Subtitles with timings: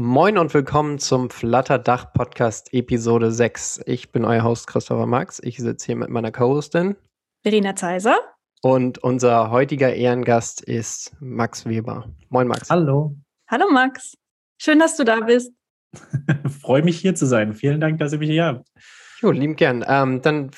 [0.00, 3.80] Moin und willkommen zum Flutterdach Podcast Episode 6.
[3.84, 5.40] Ich bin euer Host Christopher Max.
[5.42, 6.94] Ich sitze hier mit meiner Co-Hostin
[7.42, 8.16] Verena Zeiser.
[8.62, 12.08] Und unser heutiger Ehrengast ist Max Weber.
[12.28, 12.70] Moin Max.
[12.70, 13.16] Hallo.
[13.50, 14.16] Hallo Max.
[14.62, 15.52] Schön, dass du da bist.
[16.60, 17.52] Freue mich hier zu sein.
[17.54, 18.68] Vielen Dank, dass ihr mich hier habt.
[19.20, 19.84] Jo, lieben gern.
[19.88, 20.52] Ähm, dann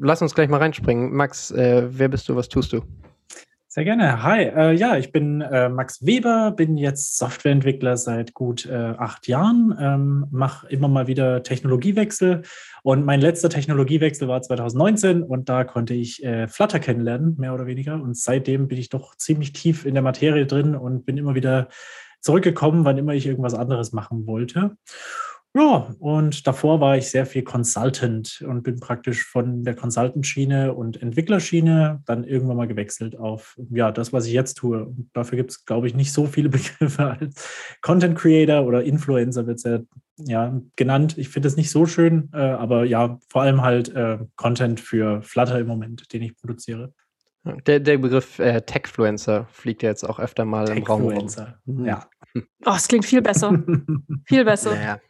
[0.00, 1.14] lass uns gleich mal reinspringen.
[1.14, 2.34] Max, äh, wer bist du?
[2.34, 2.80] Was tust du?
[3.72, 4.24] Sehr gerne.
[4.24, 9.28] Hi, äh, ja, ich bin äh, Max Weber, bin jetzt Softwareentwickler seit gut äh, acht
[9.28, 12.42] Jahren, ähm, mache immer mal wieder Technologiewechsel
[12.82, 17.66] und mein letzter Technologiewechsel war 2019 und da konnte ich äh, Flutter kennenlernen, mehr oder
[17.66, 17.94] weniger.
[17.94, 21.68] Und seitdem bin ich doch ziemlich tief in der Materie drin und bin immer wieder
[22.20, 24.76] zurückgekommen, wann immer ich irgendwas anderes machen wollte.
[25.52, 31.02] Ja, und davor war ich sehr viel Consultant und bin praktisch von der Consultant-Schiene und
[31.02, 34.84] Entwicklerschiene dann irgendwann mal gewechselt auf ja, das, was ich jetzt tue.
[34.84, 37.48] Und dafür gibt es, glaube ich, nicht so viele Begriffe als
[37.80, 39.80] Content Creator oder Influencer wird es ja,
[40.18, 41.18] ja, genannt.
[41.18, 45.20] Ich finde es nicht so schön, äh, aber ja, vor allem halt äh, Content für
[45.22, 46.94] Flutter im Moment, den ich produziere.
[47.66, 51.08] Der, der Begriff äh, Techfluencer fliegt ja jetzt auch öfter mal im Raum.
[51.08, 51.86] Techfluencer, mhm.
[51.86, 52.06] ja.
[52.66, 53.62] Oh, es klingt viel besser.
[54.26, 54.76] viel besser.
[54.80, 55.00] Ja.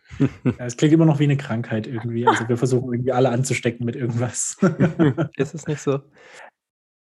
[0.59, 2.27] Es klingt immer noch wie eine Krankheit irgendwie.
[2.27, 4.57] Also wir versuchen irgendwie alle anzustecken mit irgendwas.
[5.37, 6.01] Ist es nicht so?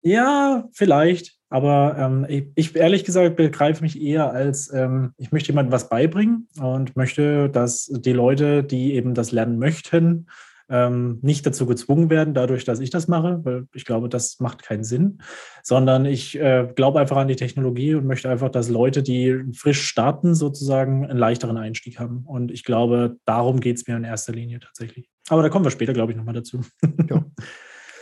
[0.02, 1.36] Ja, vielleicht.
[1.48, 5.88] Aber ähm, ich, ich, ehrlich gesagt begreife mich eher als, ähm, ich möchte jemandem was
[5.88, 10.26] beibringen und möchte, dass die Leute, die eben das lernen möchten,
[10.68, 14.62] ähm, nicht dazu gezwungen werden, dadurch, dass ich das mache, weil ich glaube, das macht
[14.62, 15.18] keinen Sinn,
[15.62, 19.82] sondern ich äh, glaube einfach an die Technologie und möchte einfach, dass Leute, die frisch
[19.82, 22.24] starten, sozusagen einen leichteren Einstieg haben.
[22.26, 25.08] Und ich glaube, darum geht es mir in erster Linie tatsächlich.
[25.28, 26.60] Aber da kommen wir später, glaube ich, nochmal dazu.
[27.08, 27.24] Ja.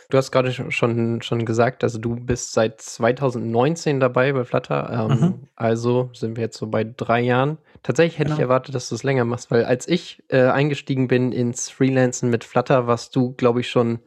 [0.08, 5.08] Du hast gerade schon, schon gesagt, also du bist seit 2019 dabei bei Flutter.
[5.10, 5.34] Ähm, mhm.
[5.56, 7.58] Also sind wir jetzt so bei drei Jahren.
[7.82, 8.36] Tatsächlich hätte genau.
[8.36, 12.30] ich erwartet, dass du es länger machst, weil als ich äh, eingestiegen bin ins Freelancen
[12.30, 13.98] mit Flutter, warst du, glaube ich, schon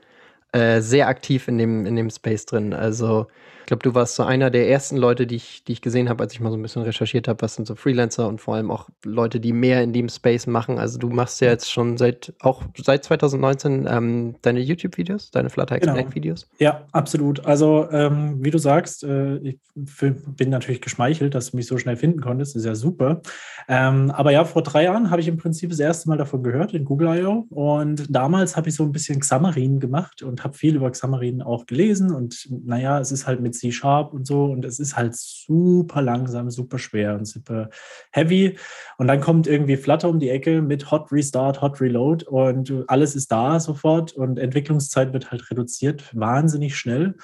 [0.52, 2.74] äh, sehr aktiv in dem, in dem Space drin.
[2.74, 3.28] Also
[3.70, 6.34] glaube, du warst so einer der ersten Leute, die ich, die ich gesehen habe, als
[6.34, 8.90] ich mal so ein bisschen recherchiert habe, was sind so Freelancer und vor allem auch
[9.06, 10.80] Leute, die mehr in dem Space machen.
[10.80, 15.76] Also du machst ja jetzt schon seit auch seit 2019 ähm, deine YouTube-Videos, deine Flutter
[15.76, 16.50] Explain-Videos.
[16.58, 16.72] Genau.
[16.72, 17.46] Ja, absolut.
[17.46, 21.96] Also ähm, wie du sagst, äh, ich bin natürlich geschmeichelt, dass du mich so schnell
[21.96, 22.56] finden konntest.
[22.56, 23.22] Ist ja super.
[23.68, 26.74] Ähm, aber ja, vor drei Jahren habe ich im Prinzip das erste Mal davon gehört
[26.74, 27.46] in Google I.O.
[27.52, 31.68] Und damals habe ich so ein bisschen Xamarin gemacht und habe viel über Xamarin auch
[31.68, 32.12] gelesen.
[32.12, 34.46] Und naja, es ist halt mit C-Sharp und so.
[34.46, 37.70] Und es ist halt super langsam, super schwer und super
[38.12, 38.58] heavy.
[38.98, 43.16] Und dann kommt irgendwie Flutter um die Ecke mit Hot Restart, Hot Reload und alles
[43.16, 47.16] ist da sofort und Entwicklungszeit wird halt reduziert, wahnsinnig schnell.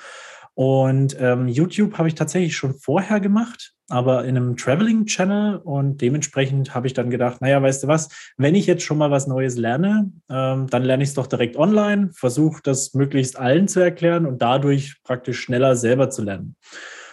[0.56, 6.74] Und ähm, YouTube habe ich tatsächlich schon vorher gemacht, aber in einem Traveling-Channel und dementsprechend
[6.74, 9.58] habe ich dann gedacht, naja, weißt du was, wenn ich jetzt schon mal was Neues
[9.58, 14.26] lerne, ähm, dann lerne ich es doch direkt online, versuche das möglichst allen zu erklären
[14.26, 16.56] und dadurch praktisch schneller selber zu lernen.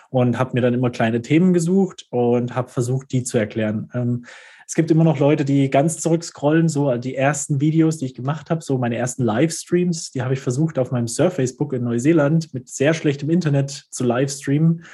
[0.08, 3.88] Und habe mir dann immer kleine Themen gesucht und habe versucht, die zu erklären.
[3.94, 4.26] Ähm,
[4.72, 8.48] es gibt immer noch Leute, die ganz zurückscrollen, so die ersten Videos, die ich gemacht
[8.48, 12.70] habe, so meine ersten Livestreams, die habe ich versucht auf meinem Surface-Book in Neuseeland mit
[12.70, 14.86] sehr schlechtem Internet zu livestreamen.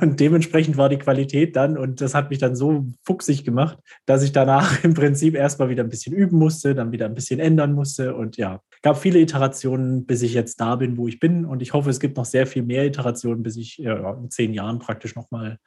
[0.00, 4.22] Und dementsprechend war die Qualität dann, und das hat mich dann so fuchsig gemacht, dass
[4.22, 7.74] ich danach im Prinzip erstmal wieder ein bisschen üben musste, dann wieder ein bisschen ändern
[7.74, 8.14] musste.
[8.14, 11.44] Und ja, gab viele Iterationen, bis ich jetzt da bin, wo ich bin.
[11.44, 14.54] Und ich hoffe, es gibt noch sehr viel mehr Iterationen, bis ich ja, in zehn
[14.54, 15.58] Jahren praktisch nochmal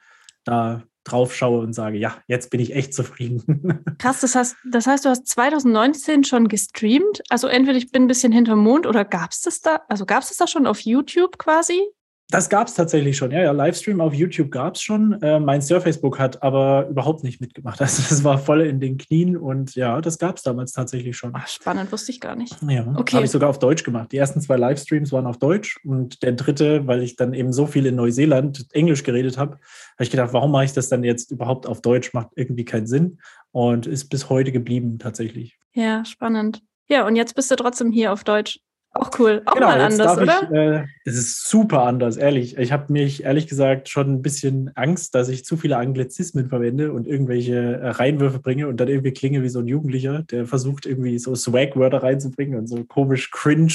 [0.46, 3.84] da drauf schaue und sage, ja, jetzt bin ich echt zufrieden.
[3.98, 7.22] Krass, das heißt, das heißt, du hast 2019 schon gestreamt.
[7.28, 10.22] Also entweder ich bin ein bisschen hinterm Mond oder gab es das da, also gab
[10.22, 11.80] es das da schon auf YouTube quasi?
[12.28, 13.30] Das gab es tatsächlich schon.
[13.30, 15.20] Ja, ja, Livestream auf YouTube gab es schon.
[15.22, 17.80] Äh, mein Surface-Book hat aber überhaupt nicht mitgemacht.
[17.86, 21.30] Also das war voll in den Knien und ja, das gab es damals tatsächlich schon.
[21.34, 22.56] Ach, spannend, wusste ich gar nicht.
[22.68, 23.14] Ja, okay.
[23.14, 24.10] habe ich sogar auf Deutsch gemacht.
[24.10, 27.66] Die ersten zwei Livestreams waren auf Deutsch und der dritte, weil ich dann eben so
[27.66, 31.30] viel in Neuseeland Englisch geredet habe, habe ich gedacht, warum mache ich das dann jetzt
[31.30, 32.12] überhaupt auf Deutsch?
[32.12, 33.18] Macht irgendwie keinen Sinn
[33.52, 35.58] und ist bis heute geblieben tatsächlich.
[35.74, 36.60] Ja, spannend.
[36.88, 38.60] Ja, und jetzt bist du trotzdem hier auf Deutsch.
[38.96, 39.42] Auch cool.
[39.44, 40.42] Auch genau, mal anders, oder?
[40.42, 42.56] Ich, äh, es ist super anders, ehrlich.
[42.56, 46.92] Ich habe mich ehrlich gesagt schon ein bisschen Angst, dass ich zu viele Anglizismen verwende
[46.92, 50.86] und irgendwelche äh, Reinwürfe bringe und dann irgendwie klinge wie so ein Jugendlicher, der versucht
[50.86, 53.72] irgendwie so Swag-Wörter reinzubringen und so komisch cringe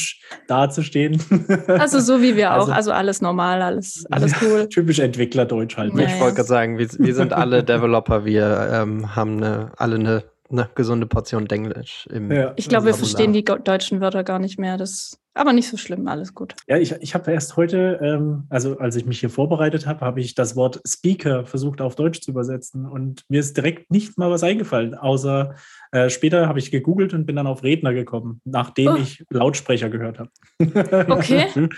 [0.48, 1.22] dazustehen.
[1.68, 2.76] Also so wie wir also, auch.
[2.76, 4.68] Also alles normal, alles, alles cool.
[4.70, 5.94] Typisch Entwickler-Deutsch halt.
[5.96, 9.96] Ja, ich wollte gerade sagen, wir, wir, sind alle Developer, wir ähm, haben eine, alle
[9.96, 12.08] eine eine gesunde Portion Denglisch.
[12.12, 14.78] Im ja, ich glaube, wir verstehen die deutschen Wörter gar nicht mehr.
[14.78, 16.56] Das aber nicht so schlimm, alles gut.
[16.68, 20.20] Ja, ich, ich habe erst heute, ähm, also als ich mich hier vorbereitet habe, habe
[20.20, 24.30] ich das Wort Speaker versucht auf Deutsch zu übersetzen und mir ist direkt nicht mal
[24.30, 25.56] was eingefallen, außer
[25.94, 28.96] äh, später habe ich gegoogelt und bin dann auf Redner gekommen, nachdem oh.
[28.98, 30.32] ich Lautsprecher gehört habe.
[30.60, 31.48] Okay.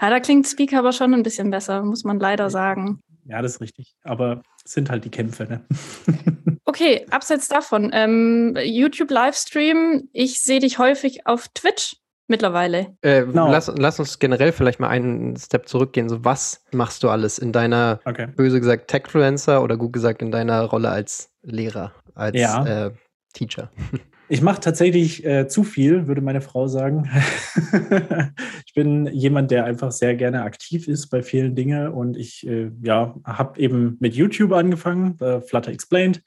[0.00, 3.00] ja, da klingt Speaker aber schon ein bisschen besser, muss man leider sagen.
[3.26, 3.96] Ja, das ist richtig.
[4.02, 5.44] Aber es sind halt die Kämpfe.
[5.44, 5.64] Ne?
[6.64, 12.96] okay, abseits davon, ähm, YouTube-Livestream, ich sehe dich häufig auf Twitch mittlerweile.
[13.02, 13.50] Äh, no.
[13.50, 16.08] lass, lass, uns generell vielleicht mal einen Step zurückgehen.
[16.08, 18.26] So, was machst du alles in deiner, okay.
[18.26, 22.86] böse gesagt, Techfluencer oder gut gesagt in deiner Rolle als Lehrer, als ja.
[22.86, 22.90] äh,
[23.32, 23.70] Teacher?
[24.28, 27.10] Ich mache tatsächlich äh, zu viel, würde meine Frau sagen.
[28.66, 32.70] ich bin jemand, der einfach sehr gerne aktiv ist bei vielen Dingen und ich äh,
[32.82, 36.22] ja, habe eben mit YouTube angefangen, äh, Flutter Explained.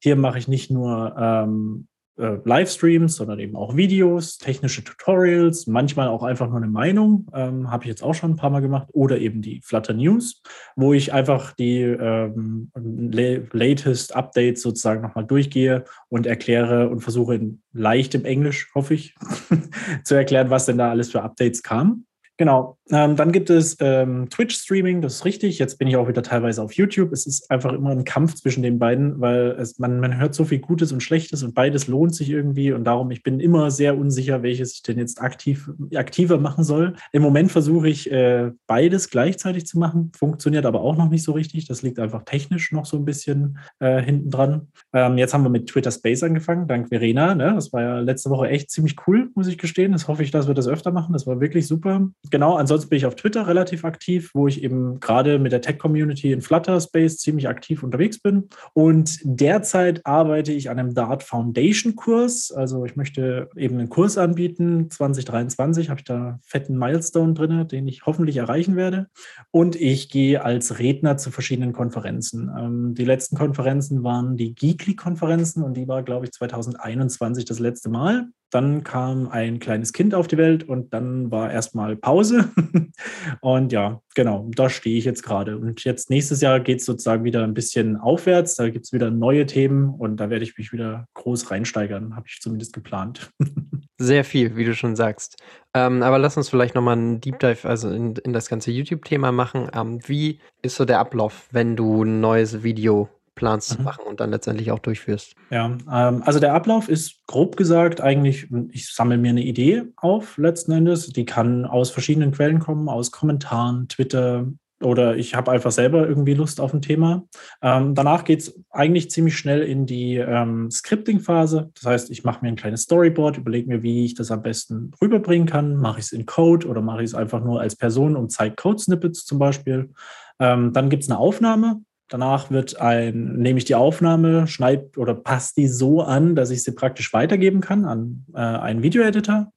[0.00, 6.08] Hier mache ich nicht nur ähm, äh, Livestreams, sondern eben auch Videos, technische Tutorials, manchmal
[6.08, 8.88] auch einfach nur eine Meinung, ähm, habe ich jetzt auch schon ein paar Mal gemacht,
[8.92, 10.42] oder eben die Flutter News,
[10.76, 17.62] wo ich einfach die ähm, latest Updates sozusagen nochmal durchgehe und erkläre und versuche in
[17.72, 19.14] leichtem Englisch, hoffe ich,
[20.04, 22.06] zu erklären, was denn da alles für Updates kam.
[22.36, 22.77] Genau.
[22.90, 25.58] Ähm, dann gibt es ähm, Twitch-Streaming, das ist richtig.
[25.58, 27.12] Jetzt bin ich auch wieder teilweise auf YouTube.
[27.12, 30.44] Es ist einfach immer ein Kampf zwischen den beiden, weil es, man, man hört so
[30.44, 32.72] viel Gutes und Schlechtes und beides lohnt sich irgendwie.
[32.72, 36.94] Und darum, ich bin immer sehr unsicher, welches ich denn jetzt aktiv, aktiver machen soll.
[37.12, 41.32] Im Moment versuche ich äh, beides gleichzeitig zu machen, funktioniert aber auch noch nicht so
[41.32, 41.66] richtig.
[41.66, 44.68] Das liegt einfach technisch noch so ein bisschen äh, hinten dran.
[44.92, 47.34] Ähm, jetzt haben wir mit Twitter Space angefangen, dank Verena.
[47.34, 47.52] Ne?
[47.54, 49.92] Das war ja letzte Woche echt ziemlich cool, muss ich gestehen.
[49.92, 51.12] Das hoffe ich, dass wir das öfter machen.
[51.12, 55.00] Das war wirklich super genau, ansonsten bin ich auf Twitter relativ aktiv, wo ich eben
[55.00, 58.48] gerade mit der Tech-Community in Flutter Space ziemlich aktiv unterwegs bin.
[58.72, 62.52] Und derzeit arbeite ich an einem Dart Foundation Kurs.
[62.52, 64.90] Also ich möchte eben einen Kurs anbieten.
[64.90, 69.08] 2023 habe ich da fetten Milestone drin, den ich hoffentlich erreichen werde.
[69.50, 72.50] Und ich gehe als Redner zu verschiedenen Konferenzen.
[72.58, 77.88] Ähm, die letzten Konferenzen waren die Geekly-Konferenzen und die war, glaube ich, 2021 das letzte
[77.88, 78.28] Mal.
[78.50, 82.50] Dann kam ein kleines Kind auf die Welt und dann war erstmal Pause.
[83.40, 85.58] und ja, genau, da stehe ich jetzt gerade.
[85.58, 88.54] Und jetzt nächstes Jahr geht es sozusagen wieder ein bisschen aufwärts.
[88.54, 92.26] Da gibt es wieder neue Themen und da werde ich mich wieder groß reinsteigern, habe
[92.26, 93.30] ich zumindest geplant.
[94.00, 95.42] Sehr viel, wie du schon sagst.
[95.74, 99.32] Ähm, aber lass uns vielleicht nochmal einen Deep Dive also in, in das ganze YouTube-Thema
[99.32, 99.68] machen.
[99.74, 103.08] Ähm, wie ist so der Ablauf, wenn du ein neues Video
[103.38, 103.76] planst mhm.
[103.76, 105.34] zu machen und dann letztendlich auch durchführst.
[105.50, 110.36] Ja, ähm, also der Ablauf ist grob gesagt eigentlich, ich sammle mir eine Idee auf
[110.36, 111.06] letzten Endes.
[111.08, 114.46] Die kann aus verschiedenen Quellen kommen, aus Kommentaren, Twitter,
[114.80, 117.24] oder ich habe einfach selber irgendwie Lust auf ein Thema.
[117.62, 121.70] Ähm, danach geht es eigentlich ziemlich schnell in die ähm, Scripting-Phase.
[121.74, 124.92] Das heißt, ich mache mir ein kleines Storyboard, überlege mir, wie ich das am besten
[125.02, 125.76] rüberbringen kann.
[125.76, 128.54] Mache ich es in Code oder mache ich es einfach nur als Person und zeige
[128.54, 129.90] Code-Snippets zum Beispiel.
[130.38, 131.80] Ähm, dann gibt es eine Aufnahme.
[132.08, 136.62] Danach wird ein, nehme ich die Aufnahme, schneide oder passe die so an, dass ich
[136.62, 139.52] sie praktisch weitergeben kann an äh, einen Videoeditor.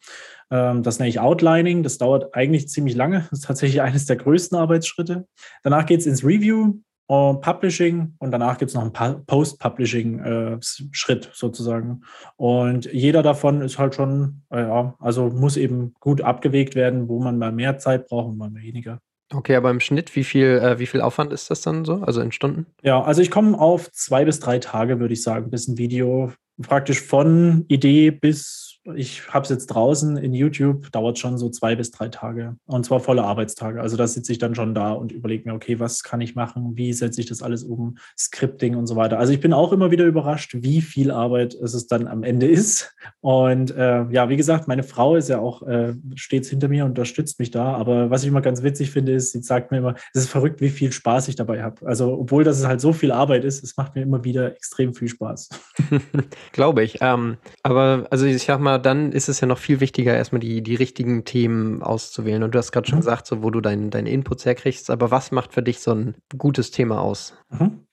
[0.51, 1.81] Ähm, das nenne ich Outlining.
[1.81, 3.25] Das dauert eigentlich ziemlich lange.
[3.30, 5.25] Das ist tatsächlich eines der größten Arbeitsschritte.
[5.63, 6.75] Danach geht es ins Review,
[7.09, 12.01] uh, Publishing und danach gibt es noch einen Post-Publishing-Schritt äh, sozusagen.
[12.36, 14.65] Und jeder davon ist halt schon, äh,
[15.00, 19.00] also muss eben gut abgewegt werden, wo man mal mehr Zeit braucht und mal weniger.
[19.33, 21.95] Okay, aber im Schnitt, wie viel, äh, wie viel Aufwand ist das dann so?
[21.95, 22.66] Also in Stunden?
[22.83, 26.33] Ja, also ich komme auf zwei bis drei Tage, würde ich sagen, bis ein Video
[26.62, 31.75] praktisch von Idee bis ich habe es jetzt draußen in YouTube, dauert schon so zwei
[31.75, 33.79] bis drei Tage und zwar volle Arbeitstage.
[33.79, 36.71] Also da sitze ich dann schon da und überlege mir, okay, was kann ich machen?
[36.75, 37.97] Wie setze ich das alles um?
[38.17, 39.19] Scripting und so weiter.
[39.19, 42.95] Also ich bin auch immer wieder überrascht, wie viel Arbeit es dann am Ende ist.
[43.19, 46.91] Und äh, ja, wie gesagt, meine Frau ist ja auch äh, stets hinter mir und
[46.91, 47.75] unterstützt mich da.
[47.75, 50.59] Aber was ich immer ganz witzig finde, ist, sie sagt mir immer, es ist verrückt,
[50.59, 51.85] wie viel Spaß ich dabei habe.
[51.85, 55.07] Also obwohl das halt so viel Arbeit ist, es macht mir immer wieder extrem viel
[55.07, 55.50] Spaß.
[56.51, 56.97] Glaube ich.
[57.01, 60.40] Ähm, aber also ich sag mal, mal, dann ist es ja noch viel wichtiger, erstmal
[60.40, 62.44] die, die richtigen Themen auszuwählen.
[62.44, 63.01] Und du hast gerade schon mhm.
[63.01, 64.90] gesagt, so, wo du deinen dein Inputs herkriegst.
[64.90, 67.34] Aber was macht für dich so ein gutes Thema aus?
[67.50, 67.86] Mhm.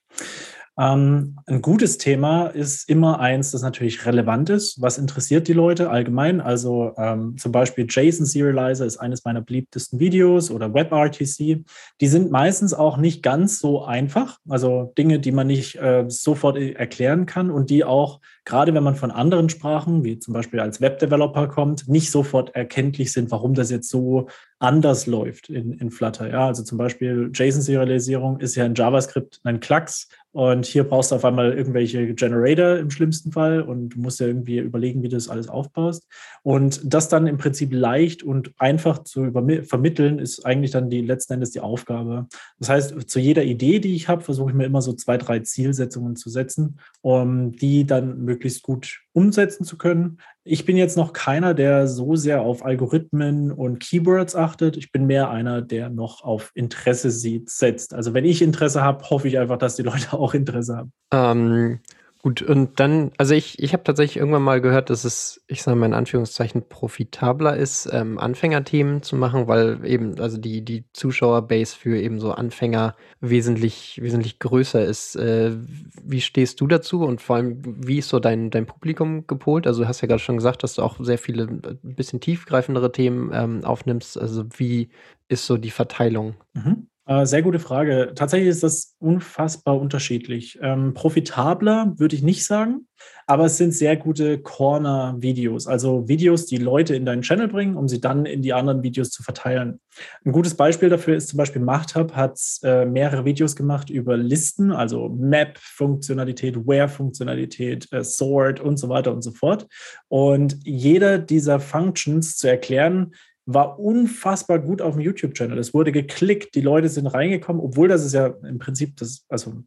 [0.79, 4.81] Ähm, ein gutes Thema ist immer eins, das natürlich relevant ist.
[4.81, 6.39] Was interessiert die Leute allgemein?
[6.39, 11.65] Also ähm, zum Beispiel JSON Serializer ist eines meiner beliebtesten Videos oder WebRTC.
[11.99, 14.37] Die sind meistens auch nicht ganz so einfach.
[14.47, 18.95] Also Dinge, die man nicht äh, sofort erklären kann und die auch, gerade wenn man
[18.95, 23.69] von anderen Sprachen, wie zum Beispiel als Webdeveloper kommt, nicht sofort erkenntlich sind, warum das
[23.69, 26.29] jetzt so anders läuft in, in Flutter.
[26.29, 31.15] Ja, also zum Beispiel JSON-Serialisierung ist ja in JavaScript ein Klacks und hier brauchst du
[31.15, 35.15] auf einmal irgendwelche Generator im schlimmsten Fall und du musst ja irgendwie überlegen, wie du
[35.15, 36.07] das alles aufbaust.
[36.43, 39.31] Und das dann im Prinzip leicht und einfach zu
[39.63, 42.27] vermitteln, ist eigentlich dann die letzten Endes die Aufgabe.
[42.59, 45.39] Das heißt, zu jeder Idee, die ich habe, versuche ich mir immer so zwei, drei
[45.39, 50.19] Zielsetzungen zu setzen, um die dann möglichst gut umsetzen zu können.
[50.45, 54.77] Ich bin jetzt noch keiner, der so sehr auf Algorithmen und Keywords achtet.
[54.77, 57.93] Ich bin mehr einer, der noch auf Interesse sieht, setzt.
[57.93, 60.93] Also wenn ich Interesse habe, hoffe ich einfach, dass die Leute auch Interesse haben.
[61.11, 61.79] Ähm,
[62.21, 65.77] Gut, und dann, also ich, ich habe tatsächlich irgendwann mal gehört, dass es, ich sage
[65.77, 71.77] mal in Anführungszeichen, profitabler ist, ähm, Anfängerthemen zu machen, weil eben, also die, die Zuschauerbase
[71.77, 75.15] für eben so Anfänger wesentlich, wesentlich größer ist.
[75.15, 75.55] Äh,
[76.03, 79.65] wie stehst du dazu und vor allem, wie ist so dein, dein Publikum gepolt?
[79.65, 82.91] Also du hast ja gerade schon gesagt, dass du auch sehr viele, ein bisschen tiefgreifendere
[82.91, 84.19] Themen ähm, aufnimmst.
[84.19, 84.89] Also wie
[85.29, 86.35] ist so die Verteilung?
[86.53, 86.88] Mhm.
[87.09, 88.11] Äh, sehr gute Frage.
[88.13, 90.59] Tatsächlich ist das unfassbar unterschiedlich.
[90.61, 92.87] Ähm, profitabler würde ich nicht sagen,
[93.25, 97.87] aber es sind sehr gute Corner-Videos, also Videos, die Leute in deinen Channel bringen, um
[97.87, 99.79] sie dann in die anderen Videos zu verteilen.
[100.23, 104.71] Ein gutes Beispiel dafür ist zum Beispiel MachtHub hat äh, mehrere Videos gemacht über Listen,
[104.71, 109.65] also Map-Funktionalität, Where-Funktionalität, äh, Sort und so weiter und so fort.
[110.09, 113.15] Und jeder dieser Functions zu erklären,
[113.53, 115.57] war unfassbar gut auf dem YouTube-Channel.
[115.57, 119.63] Es wurde geklickt, die Leute sind reingekommen, obwohl das ist ja im Prinzip das, also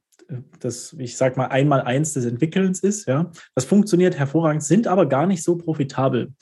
[0.60, 3.30] das, ich sag mal, einmal eins des Entwickelns ist, ja.
[3.54, 6.32] Das funktioniert hervorragend, sind aber gar nicht so profitabel.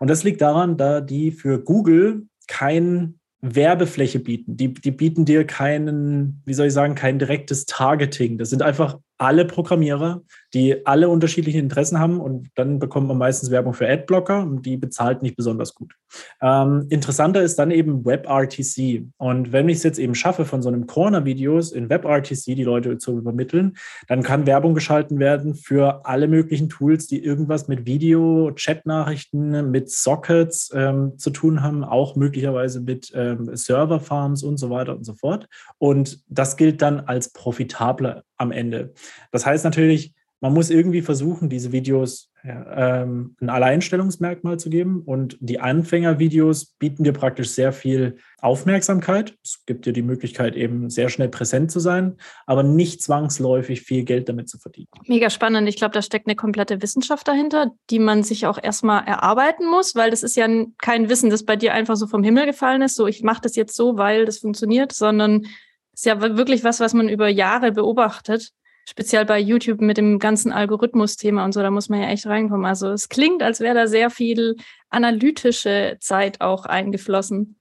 [0.00, 4.56] Und das liegt daran, da die für Google kein Werbefläche bieten.
[4.56, 8.38] Die, die bieten dir keinen, wie soll ich sagen, kein direktes Targeting.
[8.38, 10.22] Das sind einfach alle Programmierer,
[10.56, 14.78] die alle unterschiedliche Interessen haben und dann bekommt man meistens Werbung für Adblocker und die
[14.78, 15.92] bezahlt nicht besonders gut.
[16.40, 20.70] Ähm, interessanter ist dann eben WebRTC und wenn ich es jetzt eben schaffe, von so
[20.70, 23.76] einem Corner-Videos in WebRTC die Leute zu übermitteln,
[24.08, 29.90] dann kann Werbung geschalten werden für alle möglichen Tools, die irgendwas mit Video, Chat-Nachrichten, mit
[29.90, 35.12] Sockets ähm, zu tun haben, auch möglicherweise mit ähm, Server-Farms und so weiter und so
[35.12, 35.48] fort.
[35.76, 38.94] Und das gilt dann als profitabler am Ende.
[39.32, 40.14] Das heißt natürlich,
[40.46, 45.02] man muss irgendwie versuchen, diese Videos ähm, ein Alleinstellungsmerkmal zu geben.
[45.04, 49.36] Und die Anfängervideos bieten dir praktisch sehr viel Aufmerksamkeit.
[49.42, 54.04] Es gibt dir die Möglichkeit, eben sehr schnell präsent zu sein, aber nicht zwangsläufig viel
[54.04, 54.86] Geld damit zu verdienen.
[55.06, 55.68] Mega spannend.
[55.68, 59.96] Ich glaube, da steckt eine komplette Wissenschaft dahinter, die man sich auch erstmal erarbeiten muss,
[59.96, 60.46] weil das ist ja
[60.78, 62.94] kein Wissen, das bei dir einfach so vom Himmel gefallen ist.
[62.94, 65.46] So, ich mache das jetzt so, weil das funktioniert, sondern
[65.92, 68.52] ist ja wirklich was, was man über Jahre beobachtet.
[68.88, 72.66] Speziell bei YouTube mit dem ganzen Algorithmus-Thema und so, da muss man ja echt reinkommen.
[72.66, 74.56] Also es klingt, als wäre da sehr viel
[74.90, 77.56] analytische Zeit auch eingeflossen.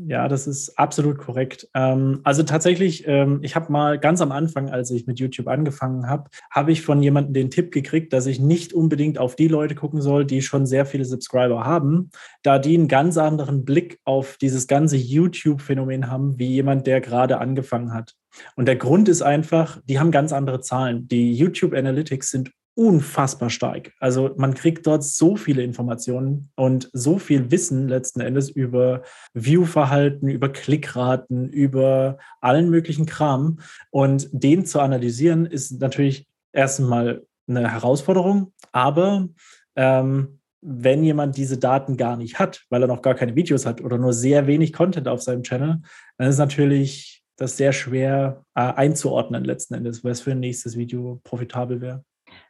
[0.00, 1.68] Ja, das ist absolut korrekt.
[1.74, 6.08] Ähm, also tatsächlich, ähm, ich habe mal ganz am Anfang, als ich mit YouTube angefangen
[6.08, 9.74] habe, habe ich von jemandem den Tipp gekriegt, dass ich nicht unbedingt auf die Leute
[9.74, 12.10] gucken soll, die schon sehr viele Subscriber haben,
[12.44, 17.38] da die einen ganz anderen Blick auf dieses ganze YouTube-Phänomen haben, wie jemand, der gerade
[17.38, 18.14] angefangen hat.
[18.56, 21.08] Und der Grund ist einfach, die haben ganz andere Zahlen.
[21.08, 23.92] Die YouTube Analytics sind unfassbar stark.
[23.98, 29.02] Also man kriegt dort so viele Informationen und so viel Wissen letzten Endes über
[29.34, 33.58] Viewverhalten, über Klickraten, über allen möglichen Kram.
[33.90, 39.28] Und den zu analysieren ist natürlich erstmal eine Herausforderung, aber
[39.74, 43.80] ähm, wenn jemand diese Daten gar nicht hat, weil er noch gar keine Videos hat
[43.80, 45.82] oder nur sehr wenig Content auf seinem Channel,
[46.16, 51.20] dann ist natürlich das sehr schwer äh, einzuordnen letzten Endes, was für ein nächstes Video
[51.24, 52.04] profitabel wäre.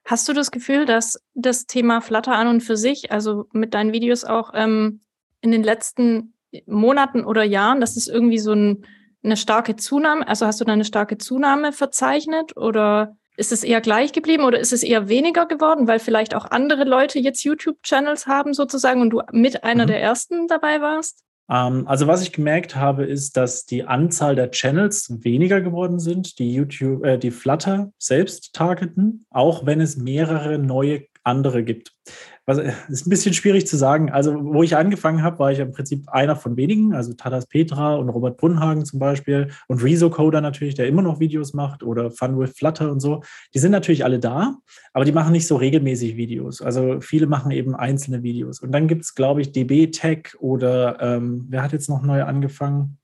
[0.04, 3.92] Hast du das Gefühl, dass das Thema Flutter an und für sich, also mit deinen
[3.92, 5.00] Videos auch ähm,
[5.40, 6.34] in den letzten
[6.66, 8.86] Monaten oder Jahren, dass es irgendwie so ein,
[9.22, 13.82] eine starke Zunahme, also hast du da eine starke Zunahme verzeichnet oder ist es eher
[13.82, 18.26] gleich geblieben oder ist es eher weniger geworden, weil vielleicht auch andere Leute jetzt YouTube-Channels
[18.26, 19.88] haben sozusagen und du mit einer mhm.
[19.88, 21.22] der ersten dabei warst?
[21.50, 26.38] Ähm, also was ich gemerkt habe, ist, dass die Anzahl der Channels weniger geworden sind,
[26.38, 31.92] die YouTube, äh, die Flutter selbst targeten, auch wenn es mehrere neue andere gibt
[32.48, 32.56] was
[32.88, 34.10] ist ein bisschen schwierig zu sagen.
[34.10, 37.96] Also, wo ich angefangen habe, war ich im Prinzip einer von wenigen, also Tadas Petra
[37.96, 42.10] und Robert Brunhagen zum Beispiel und Rezo Coder natürlich, der immer noch Videos macht oder
[42.10, 43.22] Fun with Flutter und so.
[43.52, 44.56] Die sind natürlich alle da,
[44.94, 46.62] aber die machen nicht so regelmäßig Videos.
[46.62, 48.60] Also viele machen eben einzelne Videos.
[48.60, 52.22] Und dann gibt es, glaube ich, DB Tech oder ähm, wer hat jetzt noch neu
[52.22, 52.96] angefangen?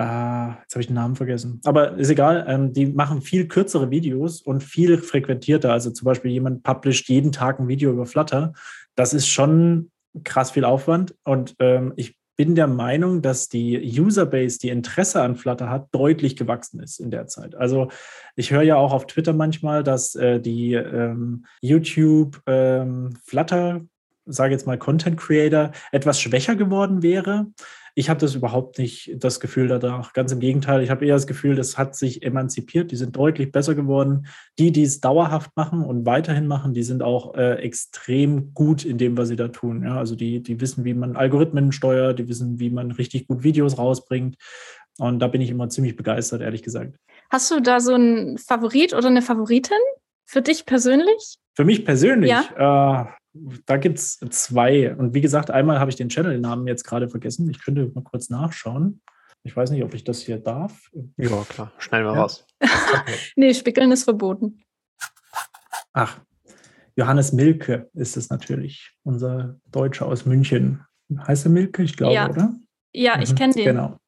[0.00, 1.60] Uh, jetzt habe ich den Namen vergessen.
[1.64, 5.70] Aber ist egal, ähm, die machen viel kürzere Videos und viel frequentierter.
[5.70, 8.54] Also zum Beispiel jemand publisht jeden Tag ein Video über Flutter
[8.94, 9.90] das ist schon
[10.24, 11.14] krass viel Aufwand.
[11.24, 16.36] Und ähm, ich bin der Meinung, dass die Userbase, die Interesse an Flutter hat, deutlich
[16.36, 17.54] gewachsen ist in der Zeit.
[17.54, 17.88] Also
[18.36, 23.82] ich höre ja auch auf Twitter manchmal, dass äh, die ähm, YouTube ähm, Flutter,
[24.24, 27.46] sage jetzt mal Content Creator, etwas schwächer geworden wäre.
[27.94, 30.12] Ich habe das überhaupt nicht das Gefühl danach.
[30.12, 32.90] Ganz im Gegenteil, ich habe eher das Gefühl, das hat sich emanzipiert.
[32.90, 34.26] Die sind deutlich besser geworden.
[34.58, 38.98] Die, die es dauerhaft machen und weiterhin machen, die sind auch äh, extrem gut in
[38.98, 39.82] dem, was sie da tun.
[39.84, 43.42] Ja, also die, die wissen, wie man Algorithmen steuert, die wissen, wie man richtig gut
[43.42, 44.36] Videos rausbringt.
[44.98, 46.96] Und da bin ich immer ziemlich begeistert, ehrlich gesagt.
[47.30, 49.78] Hast du da so einen Favorit oder eine Favoritin
[50.26, 51.36] für dich persönlich?
[51.54, 52.30] Für mich persönlich?
[52.30, 53.06] Ja.
[53.08, 53.21] Äh,
[53.66, 54.94] da gibt es zwei.
[54.94, 57.48] Und wie gesagt, einmal habe ich den Channel-Namen jetzt gerade vergessen.
[57.50, 59.00] Ich könnte mal kurz nachschauen.
[59.44, 60.90] Ich weiß nicht, ob ich das hier darf.
[61.16, 61.72] Ja, klar.
[61.78, 62.22] Schneiden wir ja.
[62.22, 62.46] raus.
[62.92, 63.14] Okay.
[63.36, 64.62] nee, Spickeln ist verboten.
[65.94, 66.20] Ach,
[66.94, 68.92] Johannes Milke ist es natürlich.
[69.02, 70.84] Unser Deutscher aus München.
[71.26, 71.82] Heißt er Milke?
[71.82, 72.28] Ich glaube, ja.
[72.28, 72.54] oder?
[72.92, 73.64] Ja, ich mhm, kenne den.
[73.64, 73.98] Genau.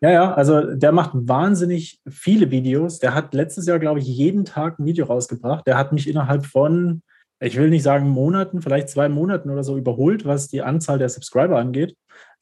[0.00, 2.98] Ja, ja, also der macht wahnsinnig viele Videos.
[2.98, 5.66] Der hat letztes Jahr, glaube ich, jeden Tag ein Video rausgebracht.
[5.66, 7.02] Der hat mich innerhalb von
[7.44, 11.08] ich will nicht sagen Monaten, vielleicht zwei Monaten oder so überholt, was die Anzahl der
[11.08, 11.96] Subscriber angeht.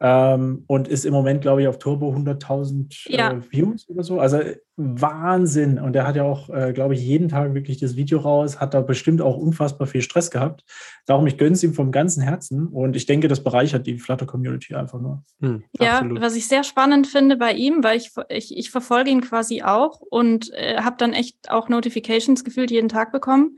[0.04, 3.40] Ähm, und ist im Moment, glaube ich, auf Turbo 100.000 äh, ja.
[3.50, 4.18] Views oder so.
[4.18, 4.40] Also
[4.76, 5.78] Wahnsinn.
[5.78, 8.74] Und der hat ja auch, äh, glaube ich, jeden Tag wirklich das Video raus, hat
[8.74, 10.64] da bestimmt auch unfassbar viel Stress gehabt.
[11.06, 12.66] Darum, ich gönne es ihm vom ganzen Herzen.
[12.66, 15.22] Und ich denke, das bereichert die Flutter-Community einfach nur.
[15.40, 16.20] Hm, ja, absolut.
[16.20, 20.00] was ich sehr spannend finde bei ihm, weil ich, ich, ich verfolge ihn quasi auch
[20.00, 23.56] und äh, habe dann echt auch Notifications gefühlt jeden Tag bekommen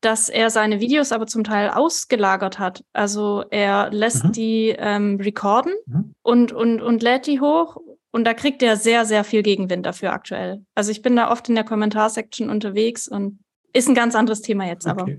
[0.00, 2.84] dass er seine Videos aber zum Teil ausgelagert hat.
[2.92, 4.32] Also er lässt mhm.
[4.32, 6.14] die ähm, recorden mhm.
[6.22, 7.78] und, und, und lädt die hoch.
[8.12, 10.64] Und da kriegt er sehr, sehr viel Gegenwind dafür aktuell.
[10.74, 13.40] Also ich bin da oft in der Kommentarsektion unterwegs und
[13.72, 15.00] ist ein ganz anderes Thema jetzt okay.
[15.00, 15.12] aber.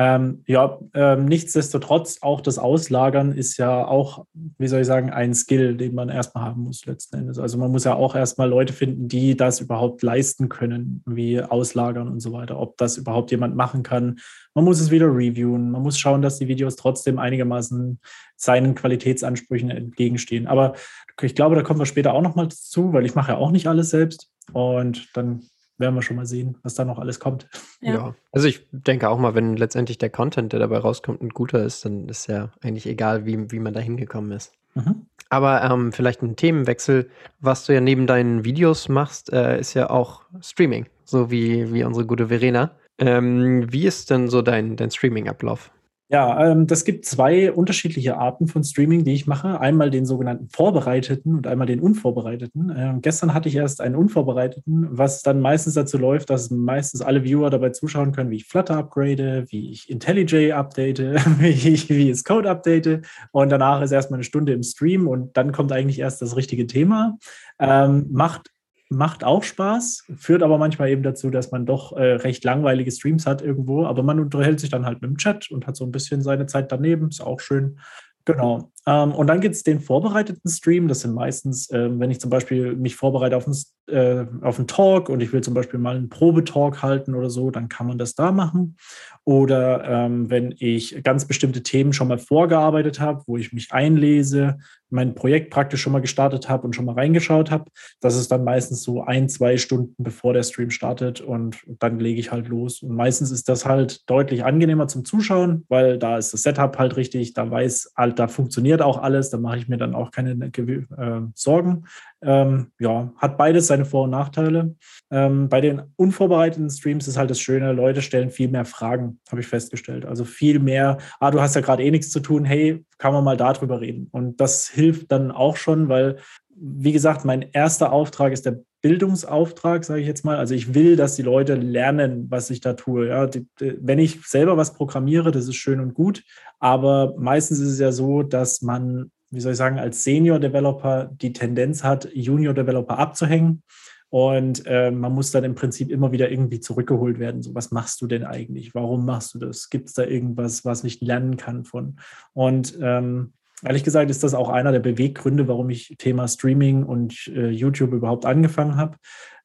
[0.00, 4.26] Ähm, ja, ähm, nichtsdestotrotz, auch das Auslagern ist ja auch,
[4.56, 7.40] wie soll ich sagen, ein Skill, den man erstmal haben muss letzten Endes.
[7.40, 12.06] Also man muss ja auch erstmal Leute finden, die das überhaupt leisten können, wie auslagern
[12.06, 14.20] und so weiter, ob das überhaupt jemand machen kann.
[14.54, 17.98] Man muss es wieder reviewen, man muss schauen, dass die Videos trotzdem einigermaßen
[18.36, 20.46] seinen Qualitätsansprüchen entgegenstehen.
[20.46, 20.74] Aber
[21.20, 23.66] ich glaube, da kommen wir später auch nochmal zu, weil ich mache ja auch nicht
[23.66, 24.30] alles selbst.
[24.52, 25.42] Und dann
[25.78, 27.48] werden wir schon mal sehen, was da noch alles kommt.
[27.80, 27.94] Ja.
[27.94, 28.14] ja.
[28.32, 31.84] also ich denke auch mal, wenn letztendlich der Content, der dabei rauskommt, ein guter ist,
[31.84, 34.52] dann ist ja eigentlich egal, wie, wie man da hingekommen ist.
[34.74, 35.06] Mhm.
[35.30, 37.10] Aber ähm, vielleicht ein Themenwechsel,
[37.40, 41.84] was du ja neben deinen Videos machst, äh, ist ja auch Streaming, so wie, wie
[41.84, 42.72] unsere gute Verena.
[42.98, 45.70] Ähm, wie ist denn so dein, dein Streaming-Ablauf?
[46.10, 49.60] Ja, ähm, das gibt zwei unterschiedliche Arten von Streaming, die ich mache.
[49.60, 52.72] Einmal den sogenannten vorbereiteten und einmal den unvorbereiteten.
[52.74, 57.24] Ähm, gestern hatte ich erst einen unvorbereiteten, was dann meistens dazu läuft, dass meistens alle
[57.24, 60.98] Viewer dabei zuschauen können, wie ich Flutter upgrade, wie ich IntelliJ update,
[61.40, 63.06] wie ich, wie ich Code update.
[63.30, 66.66] Und danach ist erstmal eine Stunde im Stream und dann kommt eigentlich erst das richtige
[66.66, 67.18] Thema.
[67.58, 68.50] Ähm, macht
[68.90, 73.26] macht auch Spaß, führt aber manchmal eben dazu, dass man doch äh, recht langweilige Streams
[73.26, 75.92] hat irgendwo, aber man unterhält sich dann halt mit dem Chat und hat so ein
[75.92, 77.78] bisschen seine Zeit daneben, ist auch schön.
[78.24, 78.72] Genau.
[78.88, 80.88] Ähm, und dann gibt es den vorbereiteten Stream.
[80.88, 83.56] Das sind meistens, äh, wenn ich zum Beispiel mich vorbereite auf einen,
[83.94, 87.50] äh, auf einen Talk und ich will zum Beispiel mal einen Probetalk halten oder so,
[87.50, 88.76] dann kann man das da machen.
[89.24, 94.56] Oder ähm, wenn ich ganz bestimmte Themen schon mal vorgearbeitet habe, wo ich mich einlese,
[94.88, 97.70] mein Projekt praktisch schon mal gestartet habe und schon mal reingeschaut habe,
[98.00, 102.20] das ist dann meistens so ein, zwei Stunden bevor der Stream startet und dann lege
[102.20, 102.82] ich halt los.
[102.82, 106.96] Und meistens ist das halt deutlich angenehmer zum Zuschauen, weil da ist das Setup halt
[106.96, 110.32] richtig, da weiß halt, da funktioniert auch alles, da mache ich mir dann auch keine
[110.32, 111.84] äh, Sorgen.
[112.20, 114.74] Ähm, ja, hat beides seine Vor- und Nachteile.
[115.10, 119.40] Ähm, bei den unvorbereiteten Streams ist halt das Schöne, Leute stellen viel mehr Fragen, habe
[119.40, 120.04] ich festgestellt.
[120.04, 123.24] Also viel mehr, ah, du hast ja gerade eh nichts zu tun, hey, kann man
[123.24, 124.08] mal darüber reden.
[124.10, 126.16] Und das hilft dann auch schon, weil,
[126.54, 130.36] wie gesagt, mein erster Auftrag ist der Bildungsauftrag, sage ich jetzt mal.
[130.36, 133.08] Also ich will, dass die Leute lernen, was ich da tue.
[133.08, 136.22] Ja, die, wenn ich selber was programmiere, das ist schön und gut.
[136.58, 141.32] Aber meistens ist es ja so, dass man wie soll ich sagen, als Senior-Developer die
[141.32, 143.62] Tendenz hat, Junior-Developer abzuhängen.
[144.10, 147.42] Und äh, man muss dann im Prinzip immer wieder irgendwie zurückgeholt werden.
[147.42, 148.74] So, was machst du denn eigentlich?
[148.74, 149.68] Warum machst du das?
[149.68, 151.96] Gibt es da irgendwas, was ich lernen kann von?
[152.32, 157.28] Und ähm, ehrlich gesagt ist das auch einer der Beweggründe, warum ich Thema Streaming und
[157.28, 158.96] äh, YouTube überhaupt angefangen habe.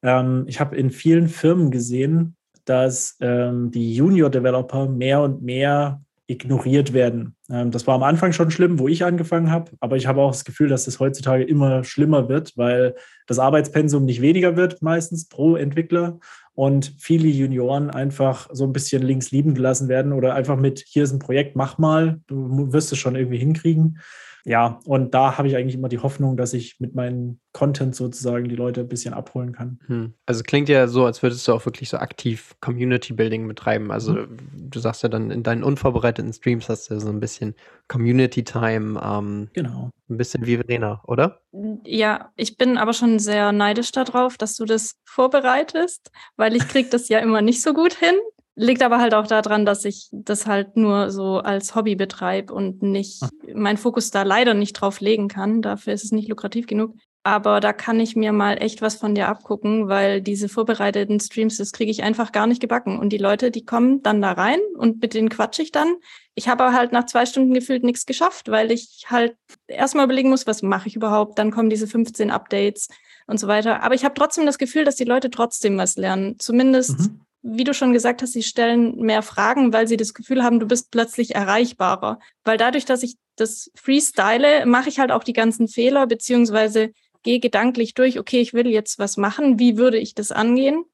[0.02, 6.94] Ähm, ich habe in vielen Firmen gesehen, dass ähm, die Junior-Developer mehr und mehr ignoriert
[6.94, 7.36] werden.
[7.50, 10.32] Ähm, das war am Anfang schon schlimm, wo ich angefangen habe, aber ich habe auch
[10.32, 12.96] das Gefühl, dass das heutzutage immer schlimmer wird, weil
[13.28, 16.20] das Arbeitspensum nicht weniger wird, meistens pro Entwickler
[16.56, 21.04] und viele Junioren einfach so ein bisschen links lieben gelassen werden oder einfach mit, hier
[21.04, 24.00] ist ein Projekt, mach mal, du wirst es schon irgendwie hinkriegen.
[24.46, 28.50] Ja, und da habe ich eigentlich immer die Hoffnung, dass ich mit meinem Content sozusagen
[28.50, 29.80] die Leute ein bisschen abholen kann.
[29.86, 30.14] Hm.
[30.26, 33.90] Also klingt ja so, als würdest du auch wirklich so aktiv Community Building betreiben.
[33.92, 34.38] Also mhm.
[34.54, 37.56] du sagst ja dann in deinen unvorbereiteten Streams hast du so ein bisschen
[37.88, 39.00] Community Time.
[39.02, 39.92] Ähm, genau.
[40.10, 41.40] Ein bisschen wie Verena, oder?
[41.86, 46.90] Ja, ich bin aber schon sehr neidisch darauf, dass du das vorbereitest, weil ich kriege
[46.90, 48.16] das ja immer nicht so gut hin.
[48.56, 52.84] Liegt aber halt auch daran, dass ich das halt nur so als Hobby betreibe und
[52.84, 53.62] nicht hm.
[53.62, 55.62] meinen Fokus da leider nicht drauf legen kann.
[55.62, 56.96] Dafür ist es nicht lukrativ genug.
[57.26, 61.56] Aber da kann ich mir mal echt was von dir abgucken, weil diese vorbereiteten Streams,
[61.56, 63.00] das kriege ich einfach gar nicht gebacken.
[63.00, 65.96] Und die Leute, die kommen dann da rein und mit denen quatsche ich dann.
[66.36, 69.38] Ich habe aber halt nach zwei Stunden gefühlt nichts geschafft, weil ich halt
[69.68, 71.40] erstmal überlegen muss, was mache ich überhaupt.
[71.40, 72.90] Dann kommen diese 15 Updates
[73.26, 73.84] und so weiter.
[73.84, 76.36] Aber ich habe trotzdem das Gefühl, dass die Leute trotzdem was lernen.
[76.40, 80.44] Zumindest mhm wie du schon gesagt hast, sie stellen mehr Fragen, weil sie das Gefühl
[80.44, 82.20] haben, du bist plötzlich erreichbarer.
[82.46, 87.40] Weil dadurch, dass ich das freestyle, mache ich halt auch die ganzen Fehler, beziehungsweise gehe
[87.40, 90.86] gedanklich durch, okay, ich will jetzt was machen, wie würde ich das angehen?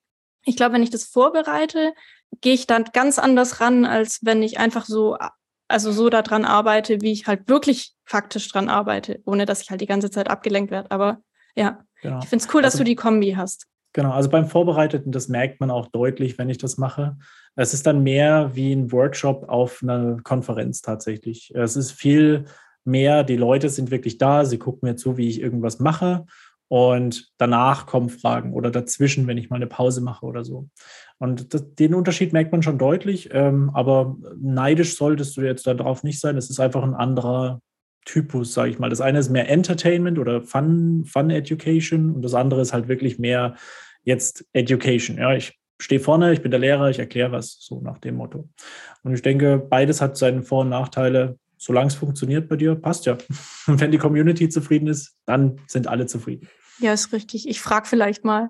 [0.44, 1.94] Ich glaube, wenn ich das vorbereite,
[2.42, 5.18] gehe ich dann ganz anders ran, als wenn ich einfach so,
[5.68, 9.82] also so daran arbeite, wie ich halt wirklich faktisch dran arbeite, ohne dass ich halt
[9.82, 10.90] die ganze Zeit abgelenkt werde.
[10.90, 11.22] Aber
[11.56, 12.20] ja, genau.
[12.20, 13.68] ich finde es cool, dass also, du die Kombi hast.
[13.94, 17.18] Genau, also beim Vorbereiteten, das merkt man auch deutlich, wenn ich das mache.
[17.56, 21.52] Es ist dann mehr wie ein Workshop auf einer Konferenz tatsächlich.
[21.56, 22.46] Es ist viel
[22.86, 26.26] mehr, die Leute sind wirklich da, sie gucken mir zu, wie ich irgendwas mache
[26.70, 30.70] und danach kommen Fragen oder dazwischen, wenn ich mal eine Pause mache oder so.
[31.18, 36.04] Und das, den Unterschied merkt man schon deutlich, ähm, aber neidisch solltest du jetzt darauf
[36.04, 36.38] nicht sein.
[36.38, 37.60] Es ist einfach ein anderer
[38.10, 38.90] Typus, sage ich mal.
[38.90, 43.20] Das eine ist mehr Entertainment oder Fun, Fun Education und das andere ist halt wirklich
[43.20, 43.56] mehr
[44.04, 45.20] jetzt Education.
[45.20, 48.50] Ja, ich stehe vorne, ich bin der Lehrer, ich erkläre was, so nach dem Motto.
[49.04, 51.38] Und ich denke, beides hat seine Vor- und Nachteile.
[51.58, 53.16] Solange es funktioniert bei dir, passt ja.
[53.68, 56.48] Und wenn die Community zufrieden ist, dann sind alle zufrieden.
[56.80, 57.48] Ja, ist richtig.
[57.48, 58.50] Ich frage vielleicht mal.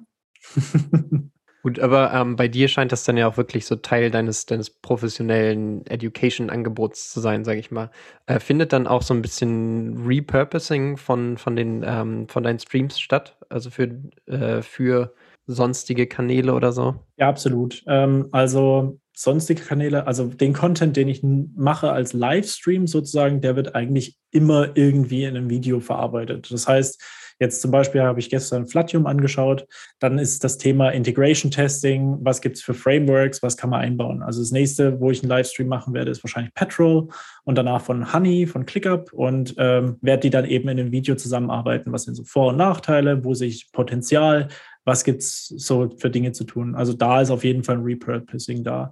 [1.62, 4.69] Gut, aber ähm, bei dir scheint das dann ja auch wirklich so Teil deines, deines
[4.69, 7.91] professionellen Education-Angebots zu sein, sage ich mal.
[8.28, 13.00] Äh, findet dann auch so ein bisschen Repurposing von, von, den, ähm, von deinen Streams
[13.00, 13.38] statt?
[13.50, 13.89] Also für,
[14.28, 15.13] äh, für
[15.48, 16.95] sonstige Kanäle oder so?
[17.17, 17.84] Ja, absolut.
[17.88, 23.76] Ähm, also sonstige Kanäle, also den Content, den ich mache als Livestream sozusagen, der wird
[23.76, 26.50] eigentlich immer irgendwie in einem Video verarbeitet.
[26.52, 27.04] Das heißt,
[27.39, 29.65] Jetzt zum Beispiel habe ich gestern Flatium angeschaut.
[29.99, 32.17] Dann ist das Thema Integration Testing.
[32.21, 33.41] Was gibt es für Frameworks?
[33.41, 34.21] Was kann man einbauen?
[34.21, 37.08] Also das nächste, wo ich einen Livestream machen werde, ist wahrscheinlich Petrol
[37.45, 41.15] und danach von Honey, von ClickUp und ähm, werde die dann eben in einem Video
[41.15, 41.93] zusammenarbeiten.
[41.93, 43.23] Was sind so Vor- und Nachteile?
[43.23, 44.49] Wo sehe ich Potenzial?
[44.84, 46.75] Was gibt es so für Dinge zu tun?
[46.75, 48.91] Also da ist auf jeden Fall ein Repurposing da.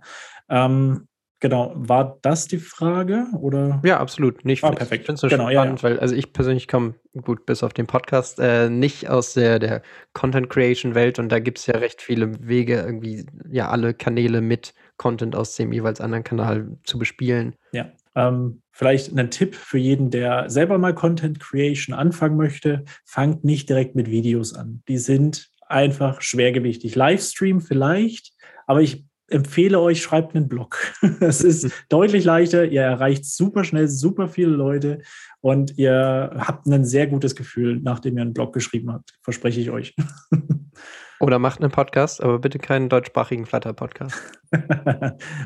[0.50, 1.07] Ähm,
[1.40, 3.80] Genau, war das die Frage oder?
[3.86, 4.44] Ja, absolut.
[4.44, 5.02] Nicht ah, perfekt.
[5.02, 5.96] Ich finde es genau, spannend, ja, ja.
[5.96, 9.82] weil also ich persönlich komme gut bis auf den Podcast äh, nicht aus der, der
[10.14, 14.42] Content Creation Welt und da gibt es ja recht viele Wege, irgendwie ja alle Kanäle
[14.42, 17.56] mit Content aus dem jeweils anderen Kanal zu bespielen.
[17.72, 17.92] Ja.
[18.16, 23.70] Ähm, vielleicht ein Tipp für jeden, der selber mal Content Creation anfangen möchte: Fangt nicht
[23.70, 24.82] direkt mit Videos an.
[24.88, 26.96] Die sind einfach schwergewichtig.
[26.96, 28.34] Livestream vielleicht,
[28.66, 30.78] aber ich empfehle euch, schreibt einen Blog.
[31.20, 35.00] Es ist deutlich leichter, ihr erreicht super schnell super viele Leute
[35.42, 39.72] und ihr habt ein sehr gutes Gefühl, nachdem ihr einen Blog geschrieben habt, verspreche ich
[39.72, 39.96] euch.
[41.20, 44.16] Oder macht einen Podcast, aber bitte keinen deutschsprachigen Flutter-Podcast.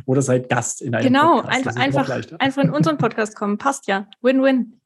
[0.05, 1.63] Oder seid Gast in einem genau, Podcast.
[1.63, 3.57] Genau, einfach, einfach in unseren Podcast kommen.
[3.57, 4.05] Passt ja.
[4.21, 4.81] Win-win.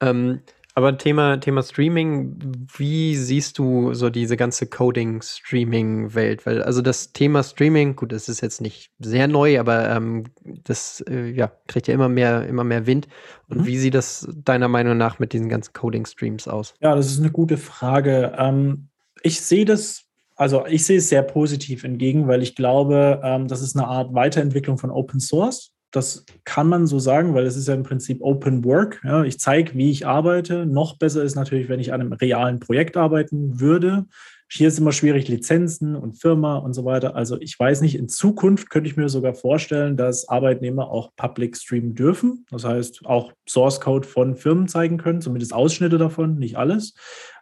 [0.00, 0.42] ähm,
[0.74, 6.46] aber Thema, Thema Streaming, wie siehst du so diese ganze Coding-Streaming-Welt?
[6.46, 11.02] Weil, also das Thema Streaming, gut, das ist jetzt nicht sehr neu, aber ähm, das
[11.08, 13.08] äh, ja, kriegt ja immer mehr, immer mehr Wind.
[13.48, 13.66] Und mhm.
[13.66, 16.74] wie sieht das deiner Meinung nach mit diesen ganzen Coding-Streams aus?
[16.80, 18.34] Ja, das ist eine gute Frage.
[18.38, 18.88] Ähm,
[19.22, 20.06] ich sehe das
[20.40, 24.14] also ich sehe es sehr positiv entgegen, weil ich glaube, ähm, das ist eine Art
[24.14, 25.70] Weiterentwicklung von Open Source.
[25.90, 29.00] Das kann man so sagen, weil es ist ja im Prinzip Open Work.
[29.04, 30.66] Ja, ich zeige, wie ich arbeite.
[30.66, 34.06] Noch besser ist natürlich, wenn ich an einem realen Projekt arbeiten würde.
[34.52, 37.14] Hier ist immer schwierig, Lizenzen und Firma und so weiter.
[37.14, 41.56] Also ich weiß nicht, in Zukunft könnte ich mir sogar vorstellen, dass Arbeitnehmer auch Public
[41.56, 42.46] streamen dürfen.
[42.50, 46.94] Das heißt, auch Source Code von Firmen zeigen können, zumindest Ausschnitte davon, nicht alles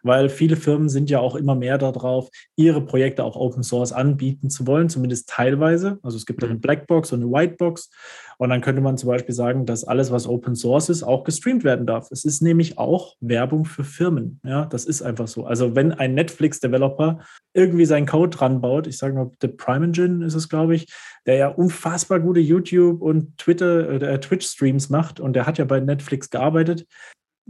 [0.03, 4.49] weil viele Firmen sind ja auch immer mehr darauf, ihre Projekte auch Open Source anbieten
[4.49, 5.99] zu wollen, zumindest teilweise.
[6.03, 6.61] Also es gibt eine mhm.
[6.61, 7.89] Blackbox und eine Whitebox.
[8.37, 11.65] Und dann könnte man zum Beispiel sagen, dass alles, was Open Source ist, auch gestreamt
[11.65, 12.09] werden darf.
[12.09, 14.39] Es ist nämlich auch Werbung für Firmen.
[14.45, 15.45] Ja, das ist einfach so.
[15.45, 17.19] Also wenn ein Netflix-Developer
[17.53, 20.87] irgendwie seinen Code dran baut, ich sage mal, The Prime Engine ist es, glaube ich,
[21.25, 25.81] der ja unfassbar gute YouTube und Twitter, äh, Twitch-Streams macht und der hat ja bei
[25.81, 26.85] Netflix gearbeitet,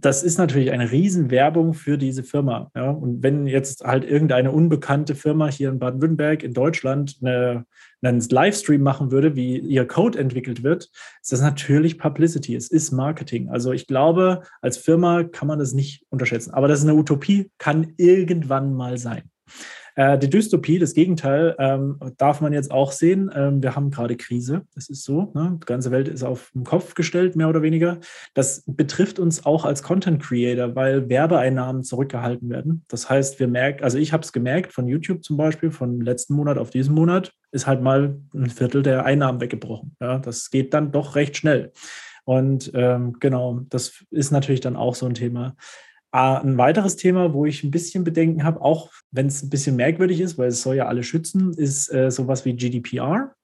[0.01, 2.71] das ist natürlich eine Riesenwerbung für diese Firma.
[2.75, 2.89] Ja?
[2.89, 7.65] Und wenn jetzt halt irgendeine unbekannte Firma hier in Baden-Württemberg, in Deutschland, eine,
[8.01, 10.89] einen Livestream machen würde, wie ihr Code entwickelt wird,
[11.21, 12.55] ist das natürlich Publicity.
[12.55, 13.49] Es ist Marketing.
[13.49, 16.51] Also ich glaube, als Firma kann man das nicht unterschätzen.
[16.53, 19.23] Aber das ist eine Utopie, kann irgendwann mal sein.
[19.95, 23.31] Äh, die Dystopie, das Gegenteil, ähm, darf man jetzt auch sehen.
[23.33, 24.61] Ähm, wir haben gerade Krise.
[24.75, 25.31] Das ist so.
[25.33, 25.57] Ne?
[25.61, 27.99] Die ganze Welt ist auf den Kopf gestellt, mehr oder weniger.
[28.33, 32.85] Das betrifft uns auch als Content Creator, weil Werbeeinnahmen zurückgehalten werden.
[32.87, 36.33] Das heißt, wir merken, also ich habe es gemerkt von YouTube zum Beispiel, von letzten
[36.33, 39.95] Monat auf diesen Monat, ist halt mal ein Viertel der Einnahmen weggebrochen.
[39.99, 40.19] Ja?
[40.19, 41.71] Das geht dann doch recht schnell.
[42.25, 45.55] Und ähm, genau, das ist natürlich dann auch so ein Thema.
[46.11, 49.75] Ah, ein weiteres Thema, wo ich ein bisschen Bedenken habe, auch wenn es ein bisschen
[49.75, 53.35] merkwürdig ist, weil es soll ja alle schützen, ist äh, sowas wie GDPR.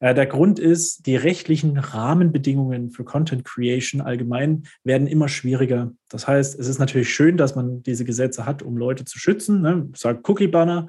[0.00, 5.92] Äh, der Grund ist, die rechtlichen Rahmenbedingungen für Content Creation allgemein werden immer schwieriger.
[6.08, 9.60] Das heißt, es ist natürlich schön, dass man diese Gesetze hat, um Leute zu schützen.
[9.60, 9.88] Ne?
[9.94, 10.88] Sagt Cookie Banner.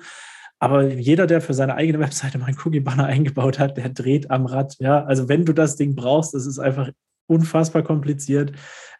[0.59, 4.45] Aber jeder, der für seine eigene Webseite mal einen Cookie-Banner eingebaut hat, der dreht am
[4.45, 4.75] Rad.
[4.79, 6.89] Ja, also wenn du das Ding brauchst, das ist einfach
[7.27, 8.51] unfassbar kompliziert.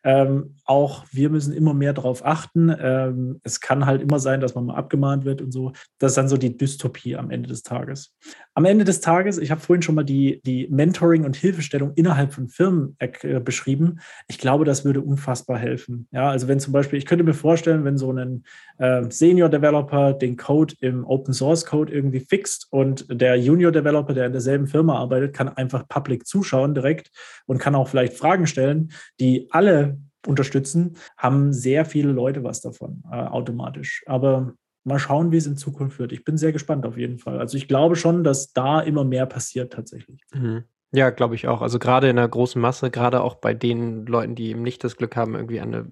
[0.04, 2.74] Ähm, auch wir müssen immer mehr darauf achten.
[2.80, 5.74] Ähm, es kann halt immer sein, dass man mal abgemahnt wird und so.
[5.98, 8.16] Das ist dann so die Dystopie am Ende des Tages.
[8.54, 12.34] Am Ende des Tages, ich habe vorhin schon mal die, die Mentoring und Hilfestellung innerhalb
[12.34, 14.00] von Firmen äh, beschrieben.
[14.28, 16.08] Ich glaube, das würde unfassbar helfen.
[16.12, 18.44] Ja, also wenn zum Beispiel, ich könnte mir vorstellen, wenn so ein
[18.78, 24.14] äh, Senior Developer den Code im Open Source Code irgendwie fixt und der Junior Developer,
[24.14, 27.12] der in derselben Firma arbeitet, kann einfach public zuschauen direkt
[27.46, 33.04] und kann auch vielleicht Fragen stellen, die alle unterstützen, haben sehr viele Leute was davon
[33.12, 34.04] äh, automatisch.
[34.06, 34.54] Aber
[34.84, 36.12] mal schauen, wie es in Zukunft wird.
[36.12, 37.40] Ich bin sehr gespannt auf jeden Fall.
[37.40, 40.22] Also ich glaube schon, dass da immer mehr passiert tatsächlich.
[40.34, 40.64] Mhm.
[40.92, 41.62] Ja, glaube ich auch.
[41.62, 44.98] Also gerade in der großen Masse, gerade auch bei den Leuten, die eben nicht das
[44.98, 45.92] Glück haben, irgendwie an eine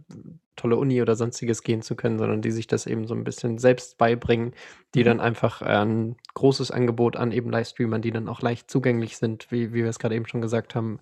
[0.56, 3.60] tolle Uni oder sonstiges gehen zu können, sondern die sich das eben so ein bisschen
[3.60, 4.54] selbst beibringen,
[4.96, 5.06] die mhm.
[5.06, 9.72] dann einfach ein großes Angebot an eben Livestreamern, die dann auch leicht zugänglich sind, wie,
[9.72, 11.00] wie wir es gerade eben schon gesagt haben,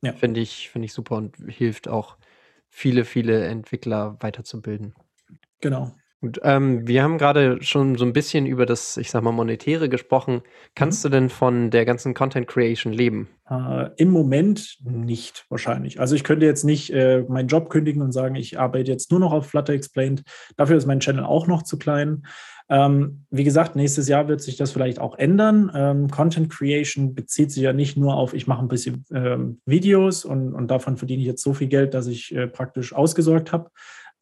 [0.00, 0.14] ja.
[0.14, 2.16] finde ich, finde ich super und hilft auch
[2.76, 4.94] viele, viele Entwickler weiterzubilden.
[5.60, 5.92] Genau.
[6.20, 9.88] Und, ähm, wir haben gerade schon so ein bisschen über das, ich sag mal, Monetäre
[9.88, 10.42] gesprochen.
[10.74, 11.08] Kannst mhm.
[11.08, 13.28] du denn von der ganzen Content Creation leben?
[13.48, 16.00] Äh, Im Moment nicht wahrscheinlich.
[16.00, 19.20] Also ich könnte jetzt nicht äh, meinen Job kündigen und sagen, ich arbeite jetzt nur
[19.20, 20.24] noch auf Flutter Explained.
[20.56, 22.26] Dafür ist mein Channel auch noch zu klein.
[22.70, 25.70] Ähm, wie gesagt, nächstes Jahr wird sich das vielleicht auch ändern.
[25.74, 30.24] Ähm, Content Creation bezieht sich ja nicht nur auf, ich mache ein bisschen ähm, Videos
[30.24, 33.70] und, und davon verdiene ich jetzt so viel Geld, dass ich äh, praktisch ausgesorgt habe.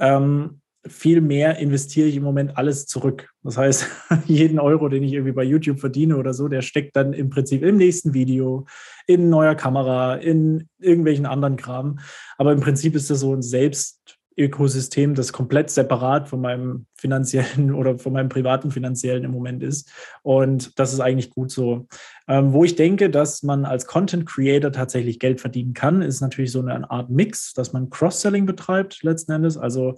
[0.01, 3.31] Ähm, viel mehr investiere ich im Moment alles zurück.
[3.45, 3.87] Das heißt,
[4.27, 7.63] jeden Euro, den ich irgendwie bei YouTube verdiene oder so, der steckt dann im Prinzip
[7.63, 8.67] im nächsten Video,
[9.07, 12.01] in neuer Kamera, in irgendwelchen anderen Kram.
[12.37, 17.75] Aber im Prinzip ist das so ein Selbst Ökosystem, das komplett separat von meinem finanziellen
[17.75, 19.91] oder von meinem privaten finanziellen im Moment ist.
[20.23, 21.87] Und das ist eigentlich gut so.
[22.29, 26.53] Ähm, wo ich denke, dass man als Content Creator tatsächlich Geld verdienen kann, ist natürlich
[26.53, 29.57] so eine Art Mix, dass man Cross-Selling betreibt letzten Endes.
[29.57, 29.97] Also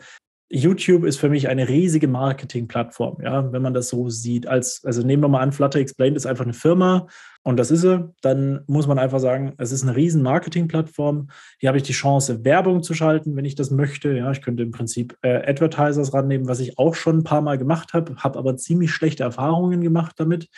[0.50, 4.46] YouTube ist für mich eine riesige Marketing-Plattform, ja, wenn man das so sieht.
[4.46, 7.06] Als, also nehmen wir mal an, Flutter Explained ist einfach eine Firma
[7.42, 8.12] und das ist sie.
[8.20, 11.28] Dann muss man einfach sagen, es ist eine riesen Marketing-Plattform.
[11.58, 14.12] Hier habe ich die Chance, Werbung zu schalten, wenn ich das möchte.
[14.12, 17.58] Ja, ich könnte im Prinzip äh, Advertisers rannehmen, was ich auch schon ein paar Mal
[17.58, 20.48] gemacht habe, habe aber ziemlich schlechte Erfahrungen gemacht damit.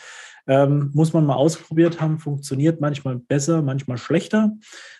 [0.47, 4.53] Ähm, muss man mal ausprobiert haben, funktioniert manchmal besser, manchmal schlechter.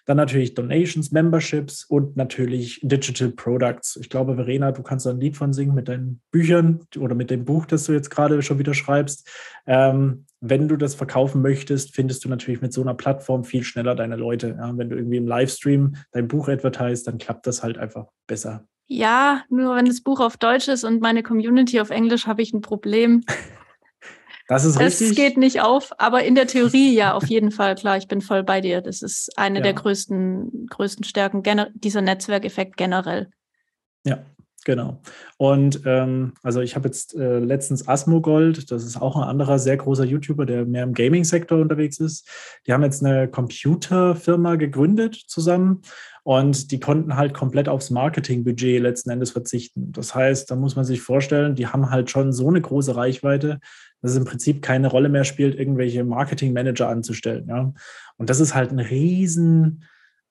[0.06, 3.98] Dann natürlich Donations, Memberships und natürlich Digital Products.
[3.98, 7.30] Ich glaube, Verena, du kannst da ein Lied von singen mit deinen Büchern oder mit
[7.30, 9.30] dem Buch, das du jetzt gerade schon wieder schreibst.
[9.66, 13.96] Ähm, wenn du das verkaufen möchtest, findest du natürlich mit so einer Plattform viel schneller
[13.96, 14.56] deine Leute.
[14.58, 18.66] Ja, wenn du irgendwie im Livestream dein Buch advertisest, dann klappt das halt einfach besser.
[18.90, 22.54] Ja, nur wenn das Buch auf Deutsch ist und meine Community auf Englisch, habe ich
[22.54, 23.24] ein Problem.
[24.48, 25.10] Das ist richtig.
[25.10, 28.22] Das geht nicht auf, aber in der Theorie ja, auf jeden Fall, klar, ich bin
[28.22, 28.82] voll bei dir.
[28.82, 29.64] Das ist eine ja.
[29.64, 31.44] der größten, größten Stärken,
[31.76, 33.30] dieser Netzwerkeffekt generell.
[34.06, 34.20] Ja,
[34.64, 35.02] genau.
[35.36, 39.76] Und ähm, also ich habe jetzt äh, letztens Asmogold, das ist auch ein anderer sehr
[39.76, 42.30] großer YouTuber, der mehr im Gaming-Sektor unterwegs ist.
[42.68, 45.82] Die haben jetzt eine Computerfirma gegründet zusammen
[46.24, 49.92] und die konnten halt komplett aufs Marketingbudget letzten Endes verzichten.
[49.92, 53.60] Das heißt, da muss man sich vorstellen, die haben halt schon so eine große Reichweite,
[54.08, 57.48] dass es im Prinzip keine Rolle mehr spielt, irgendwelche Marketingmanager anzustellen.
[57.48, 57.74] Ja?
[58.18, 59.84] Und das ist halt ein riesen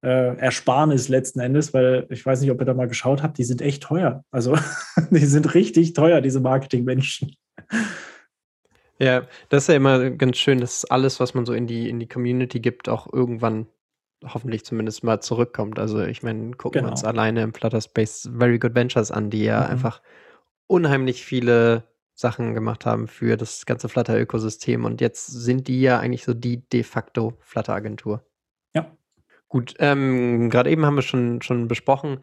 [0.03, 3.45] äh, Ersparnis letzten Endes, weil ich weiß nicht, ob ihr da mal geschaut habt, die
[3.45, 4.25] sind echt teuer.
[4.31, 4.57] Also
[5.11, 7.35] die sind richtig teuer, diese Marketingmenschen.
[8.99, 11.99] Ja, das ist ja immer ganz schön, dass alles, was man so in die, in
[12.01, 13.67] die Community gibt, auch irgendwann
[14.25, 15.79] hoffentlich zumindest mal zurückkommt.
[15.79, 16.89] Also ich meine, gucken Genau.
[16.89, 19.71] wir uns alleine im Flutter Space Very Good Ventures an, die ja Mhm.
[19.71, 20.01] einfach
[20.67, 21.85] unheimlich viele
[22.17, 24.85] Sachen gemacht haben für das ganze Flutter-Ökosystem.
[24.85, 28.25] Und jetzt sind die ja eigentlich so die de facto Flutter-Agentur.
[28.75, 28.91] Ja.
[29.49, 32.21] Gut, ähm, gerade eben haben wir schon, schon besprochen,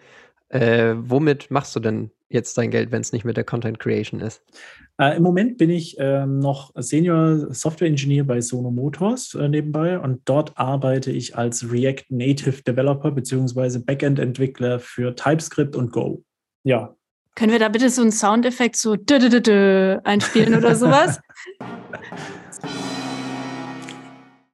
[0.49, 4.19] äh, womit machst du denn jetzt dein Geld, wenn es nicht mit der Content Creation
[4.19, 4.43] ist?
[4.99, 9.99] Äh, Im Moment bin ich ähm, noch Senior Software Engineer bei Sono Motors äh, nebenbei
[9.99, 13.79] und dort arbeite ich als React Native Developer bzw.
[13.79, 16.23] Backend Entwickler für TypeScript und Go.
[16.63, 16.95] Ja.
[17.35, 21.19] Können wir da bitte so einen Soundeffekt so dö, dö, dö, dö einspielen oder sowas?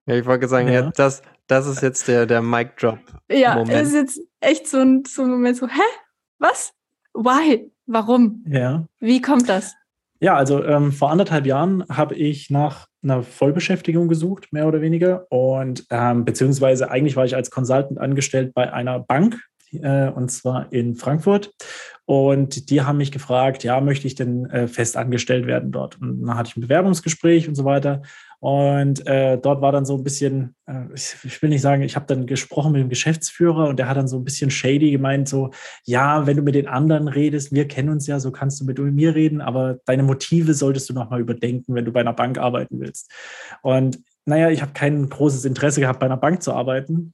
[0.05, 0.85] Ja, ich wollte sagen, ja.
[0.85, 0.91] Ja.
[0.95, 2.97] das, das ist jetzt der, der Mic-Drop.
[3.29, 3.77] ja, Moment.
[3.77, 5.83] es ist jetzt echt so ein, so ein Moment so, hä?
[6.39, 6.73] Was?
[7.13, 7.71] Why?
[7.85, 8.43] Warum?
[8.49, 8.87] Ja.
[8.99, 9.75] Wie kommt das?
[10.19, 15.27] Ja, also ähm, vor anderthalb Jahren habe ich nach einer Vollbeschäftigung gesucht, mehr oder weniger.
[15.29, 19.39] Und ähm, beziehungsweise eigentlich war ich als Consultant angestellt bei einer Bank,
[19.73, 21.51] äh, und zwar in Frankfurt.
[22.09, 26.01] Und die haben mich gefragt, ja, möchte ich denn äh, fest angestellt werden dort?
[26.01, 28.01] Und dann hatte ich ein Bewerbungsgespräch und so weiter.
[28.39, 31.95] Und äh, dort war dann so ein bisschen, äh, ich, ich will nicht sagen, ich
[31.95, 35.29] habe dann gesprochen mit dem Geschäftsführer und der hat dann so ein bisschen shady gemeint,
[35.29, 35.51] so,
[35.85, 38.79] ja, wenn du mit den anderen redest, wir kennen uns ja, so kannst du mit
[38.79, 42.79] mir reden, aber deine Motive solltest du nochmal überdenken, wenn du bei einer Bank arbeiten
[42.79, 43.11] willst.
[43.61, 47.13] Und naja, ich habe kein großes Interesse gehabt, bei einer Bank zu arbeiten.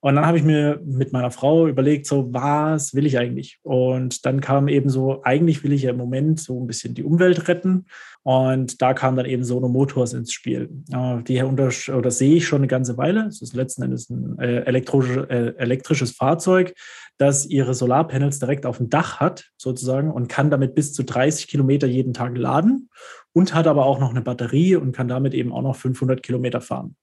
[0.00, 3.58] Und dann habe ich mir mit meiner Frau überlegt, so, was will ich eigentlich?
[3.62, 7.02] Und dann kam eben so, eigentlich will ich ja im Moment so ein bisschen die
[7.02, 7.86] Umwelt retten.
[8.22, 10.68] Und da kam dann eben Sono Motors ins Spiel.
[10.92, 13.26] Äh, die unter, oder sehe ich schon eine ganze Weile.
[13.26, 16.74] Es ist letzten Endes ein äh, elektrische, äh, elektrisches Fahrzeug,
[17.18, 21.48] das ihre Solarpanels direkt auf dem Dach hat, sozusagen, und kann damit bis zu 30
[21.48, 22.90] Kilometer jeden Tag laden
[23.32, 26.60] und hat aber auch noch eine Batterie und kann damit eben auch noch 500 Kilometer
[26.60, 26.96] fahren.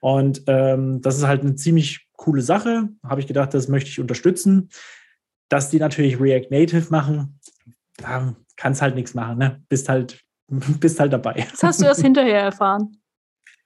[0.00, 2.88] Und ähm, das ist halt eine ziemlich coole Sache.
[3.02, 4.70] Habe ich gedacht, das möchte ich unterstützen.
[5.48, 7.38] Dass die natürlich React Native machen,
[7.98, 9.62] da kannst halt nichts machen, ne?
[9.68, 11.46] Bist halt, bist halt dabei.
[11.50, 12.96] Das hast du erst hinterher erfahren.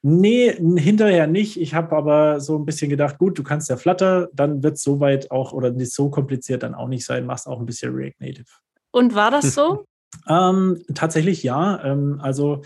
[0.02, 1.60] Nee, hinterher nicht.
[1.60, 4.82] Ich habe aber so ein bisschen gedacht, gut, du kannst ja Flutter, dann wird es
[4.82, 8.14] soweit auch oder nicht so kompliziert dann auch nicht sein, machst auch ein bisschen React
[8.20, 8.46] Native.
[8.92, 9.84] Und war das so?
[10.28, 11.82] Ähm, tatsächlich ja.
[11.84, 12.62] Ähm, also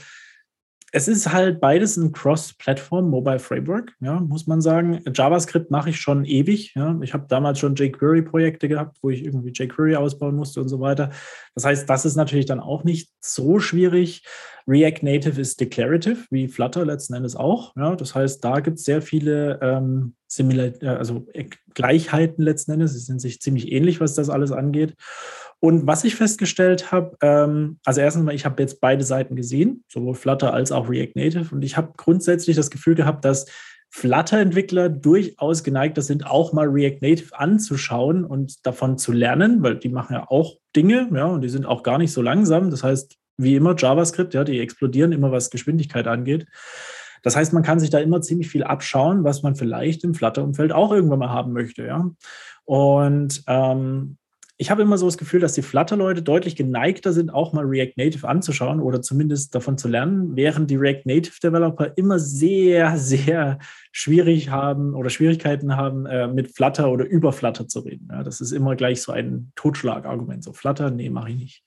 [0.92, 5.00] es ist halt beides ein Cross-Plattform Mobile Framework, ja, muss man sagen.
[5.14, 6.74] JavaScript mache ich schon ewig.
[6.74, 6.98] Ja.
[7.03, 11.11] Ich habe damals schon jQuery-Projekte gehabt, wo ich irgendwie jQuery ausbauen musste und so weiter.
[11.55, 14.24] Das heißt, das ist natürlich dann auch nicht so schwierig.
[14.66, 17.74] React Native ist declarative, wie Flutter letzten Endes auch.
[17.76, 17.94] Ja.
[17.94, 21.26] Das heißt, da gibt es sehr viele ähm, Similar also
[21.74, 22.92] Gleichheiten letzten Endes.
[22.92, 24.94] Sie sind sich ziemlich ähnlich, was das alles angeht.
[25.61, 29.85] Und was ich festgestellt habe, ähm, also erstens mal, ich habe jetzt beide Seiten gesehen,
[29.88, 31.55] sowohl Flutter als auch React Native.
[31.55, 33.46] Und ich habe grundsätzlich das Gefühl gehabt, dass
[33.90, 39.88] Flutter-Entwickler durchaus geneigter sind, auch mal React Native anzuschauen und davon zu lernen, weil die
[39.88, 42.70] machen ja auch Dinge, ja, und die sind auch gar nicht so langsam.
[42.70, 46.46] Das heißt, wie immer JavaScript, ja, die explodieren immer, was Geschwindigkeit angeht.
[47.23, 50.73] Das heißt, man kann sich da immer ziemlich viel abschauen, was man vielleicht im Flutter-Umfeld
[50.73, 52.11] auch irgendwann mal haben möchte, ja.
[52.64, 54.16] Und ähm,
[54.61, 57.94] ich habe immer so das Gefühl, dass die Flutter-Leute deutlich geneigter sind, auch mal React
[57.96, 63.59] Native anzuschauen oder zumindest davon zu lernen, während die React Native-Developer immer sehr, sehr
[63.90, 68.09] schwierig haben oder Schwierigkeiten haben, äh, mit Flutter oder über Flutter zu reden.
[68.12, 70.44] Ja, das ist immer gleich so ein Totschlagargument.
[70.44, 71.64] So Flutter, nee, mache ich nicht.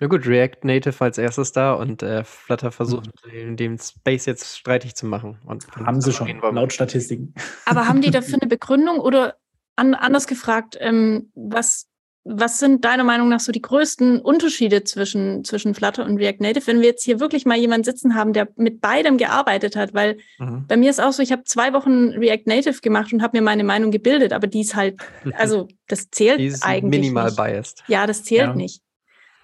[0.00, 3.56] Na gut, React Native als erstes da und äh, Flutter versucht, mhm.
[3.56, 5.38] dem Space jetzt streitig zu machen.
[5.46, 7.32] Und haben sie schon, laut Statistiken.
[7.64, 9.36] Aber haben die dafür eine Begründung oder
[9.74, 11.86] an, anders gefragt, ähm, was
[12.28, 16.66] was sind deiner Meinung nach so die größten Unterschiede zwischen, zwischen Flutter und React Native,
[16.66, 19.94] wenn wir jetzt hier wirklich mal jemanden sitzen haben, der mit beidem gearbeitet hat?
[19.94, 20.66] Weil mhm.
[20.66, 23.42] bei mir ist auch so, ich habe zwei Wochen React Native gemacht und habe mir
[23.42, 25.00] meine Meinung gebildet, aber die ist halt,
[25.36, 27.36] also das zählt die ist eigentlich minimal nicht.
[27.36, 27.84] biased.
[27.86, 28.54] Ja, das zählt ja.
[28.54, 28.82] nicht.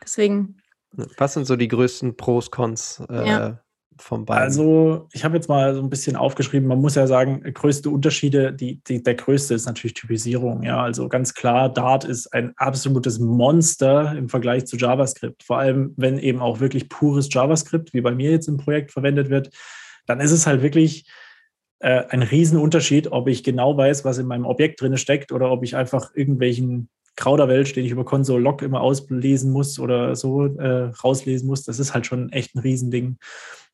[0.02, 0.56] Deswegen.
[1.16, 3.62] Was sind so die größten Pros, Cons äh, ja
[4.02, 4.42] von beiden?
[4.42, 8.52] Also, ich habe jetzt mal so ein bisschen aufgeschrieben, man muss ja sagen, größte Unterschiede,
[8.52, 10.62] die, die, der größte ist natürlich Typisierung.
[10.62, 15.42] Ja, also ganz klar, Dart ist ein absolutes Monster im Vergleich zu JavaScript.
[15.42, 19.30] Vor allem, wenn eben auch wirklich pures JavaScript, wie bei mir jetzt im Projekt verwendet
[19.30, 19.50] wird,
[20.06, 21.06] dann ist es halt wirklich
[21.78, 25.64] äh, ein Riesenunterschied, ob ich genau weiß, was in meinem Objekt drin steckt oder ob
[25.64, 30.90] ich einfach irgendwelchen Krauderwelsch, den ich über Console Log immer auslesen muss oder so äh,
[31.04, 31.64] rauslesen muss.
[31.64, 33.18] Das ist halt schon echt ein Riesending.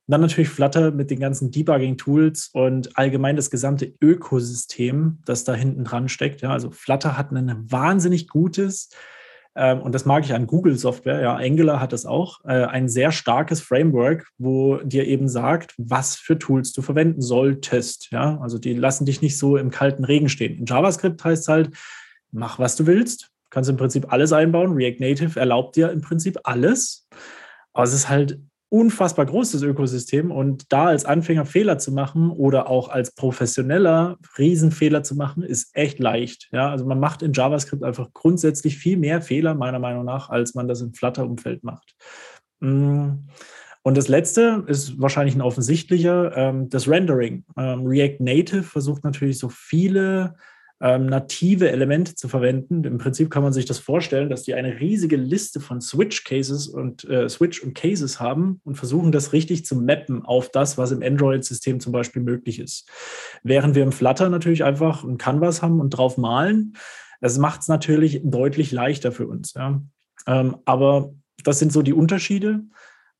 [0.08, 5.54] Und dann natürlich Flutter mit den ganzen Debugging-Tools und allgemein das gesamte Ökosystem, das da
[5.54, 6.40] hinten dran steckt.
[6.40, 8.88] Ja, also Flutter hat ein wahnsinnig gutes
[9.58, 13.10] ähm, und das mag ich an Google-Software, ja, Angular hat das auch, äh, ein sehr
[13.10, 18.12] starkes Framework, wo dir eben sagt, was für Tools du verwenden solltest.
[18.12, 20.56] Ja, also die lassen dich nicht so im kalten Regen stehen.
[20.58, 21.70] In JavaScript heißt es halt,
[22.30, 23.30] mach was du willst.
[23.50, 24.74] Kannst im Prinzip alles einbauen.
[24.74, 27.08] React Native erlaubt dir im Prinzip alles.
[27.72, 28.38] Aber es ist halt
[28.70, 35.02] unfassbar großes Ökosystem und da als Anfänger Fehler zu machen oder auch als Professioneller Riesenfehler
[35.02, 36.48] zu machen, ist echt leicht.
[36.52, 40.54] Ja, also man macht in JavaScript einfach grundsätzlich viel mehr Fehler, meiner Meinung nach, als
[40.54, 41.94] man das im Flutter-Umfeld macht.
[42.60, 43.28] Mm.
[43.82, 47.44] Und das letzte ist wahrscheinlich ein offensichtlicher, ähm, das Rendering.
[47.56, 50.34] Ähm, React Native versucht natürlich so viele
[50.80, 52.84] ähm, native Elemente zu verwenden.
[52.84, 57.04] Im Prinzip kann man sich das vorstellen, dass die eine riesige Liste von Switch-Cases und
[57.04, 61.02] äh, Switch und Cases haben und versuchen, das richtig zu mappen auf das, was im
[61.02, 62.88] Android-System zum Beispiel möglich ist.
[63.42, 66.74] Während wir im Flutter natürlich einfach ein Canvas haben und drauf malen,
[67.20, 69.54] das macht es natürlich deutlich leichter für uns.
[69.54, 69.82] Ja.
[70.26, 71.12] Ähm, aber
[71.42, 72.60] das sind so die Unterschiede.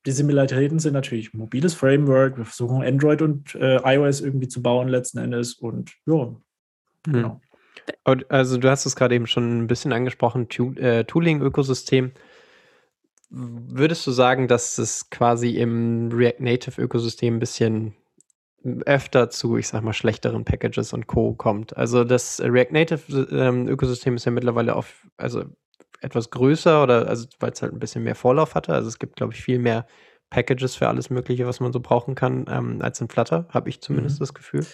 [0.07, 2.39] Die Similaritäten sind natürlich mobiles Framework.
[2.39, 6.37] Wir versuchen Android und äh, iOS irgendwie zu bauen letzten Endes und ja,
[7.13, 7.41] Genau.
[8.05, 12.13] Also du hast es gerade eben schon ein bisschen angesprochen, äh, Tooling-Ökosystem.
[13.31, 17.95] Würdest du sagen, dass es quasi im React Native-Ökosystem ein bisschen
[18.87, 21.35] öfter zu, ich sag mal, schlechteren Packages und Co.
[21.35, 21.77] kommt?
[21.77, 25.45] Also das React Native-Ökosystem ähm, ist ja mittlerweile auf, also
[26.01, 28.73] etwas größer oder also weil es halt ein bisschen mehr Vorlauf hatte.
[28.73, 29.87] Also es gibt, glaube ich, viel mehr
[30.31, 33.81] Packages für alles Mögliche, was man so brauchen kann, ähm, als in Flutter, habe ich
[33.81, 34.21] zumindest mhm.
[34.21, 34.67] das Gefühl.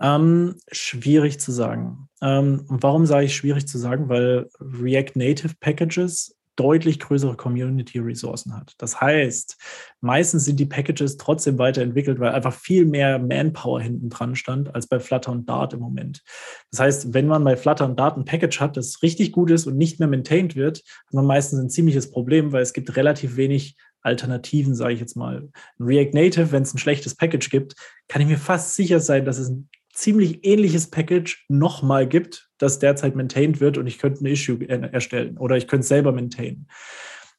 [0.00, 2.08] Ähm, schwierig zu sagen.
[2.20, 4.08] Ähm, und warum sage ich schwierig zu sagen?
[4.08, 8.74] Weil React Native Packages deutlich größere Community-Ressourcen hat.
[8.78, 9.56] Das heißt,
[10.00, 14.86] meistens sind die Packages trotzdem weiterentwickelt, weil einfach viel mehr Manpower hinten dran stand als
[14.86, 16.22] bei Flutter und Dart im Moment.
[16.70, 19.66] Das heißt, wenn man bei Flutter und Dart ein Package hat, das richtig gut ist
[19.66, 23.36] und nicht mehr maintained wird, hat man meistens ein ziemliches Problem, weil es gibt relativ
[23.36, 25.48] wenig Alternativen, sage ich jetzt mal.
[25.80, 27.74] React Native, wenn es ein schlechtes Package gibt,
[28.08, 32.78] kann ich mir fast sicher sein, dass es ein ziemlich ähnliches Package nochmal gibt, das
[32.78, 36.68] derzeit maintained wird und ich könnte ein Issue erstellen oder ich könnte es selber maintainen.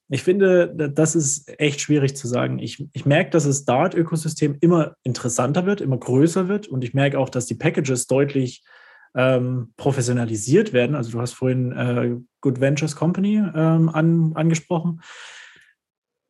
[0.10, 2.60] Ich finde, das ist echt schwierig zu sagen.
[2.60, 7.20] Ich, ich merke, dass das Dart-Ökosystem immer interessanter wird, immer größer wird und ich merke
[7.20, 8.64] auch, dass die Packages deutlich
[9.16, 10.96] ähm, professionalisiert werden.
[10.96, 15.02] Also du hast vorhin äh, Good Ventures Company ähm, an, angesprochen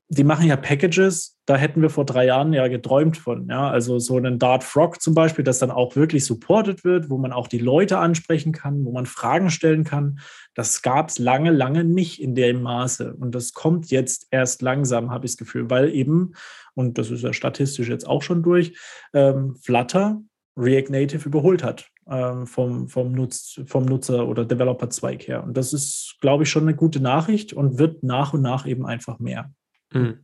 [0.09, 3.47] die machen ja Packages, da hätten wir vor drei Jahren ja geträumt von.
[3.49, 3.69] Ja?
[3.69, 7.33] Also so einen Dart Frog zum Beispiel, das dann auch wirklich supported wird, wo man
[7.33, 10.19] auch die Leute ansprechen kann, wo man Fragen stellen kann.
[10.53, 13.15] Das gab es lange, lange nicht in dem Maße.
[13.15, 16.33] Und das kommt jetzt erst langsam, habe ich das Gefühl, weil eben,
[16.73, 18.77] und das ist ja statistisch jetzt auch schon durch,
[19.13, 20.21] ähm, Flutter
[20.55, 25.43] React Native überholt hat ähm, vom, vom, Nutz, vom Nutzer- oder Developer-Zweig her.
[25.43, 28.85] Und das ist, glaube ich, schon eine gute Nachricht und wird nach und nach eben
[28.85, 29.51] einfach mehr.
[29.91, 30.19] Mhm.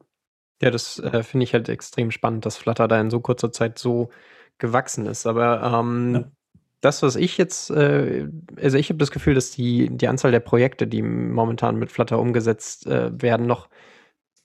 [0.61, 3.77] Ja, das äh, finde ich halt extrem spannend, dass Flutter da in so kurzer Zeit
[3.77, 4.09] so
[4.57, 5.25] gewachsen ist.
[5.25, 6.31] Aber ähm, ja.
[6.81, 8.27] das, was ich jetzt, äh,
[8.61, 12.19] also ich habe das Gefühl, dass die, die Anzahl der Projekte, die momentan mit Flutter
[12.19, 13.69] umgesetzt äh, werden, noch,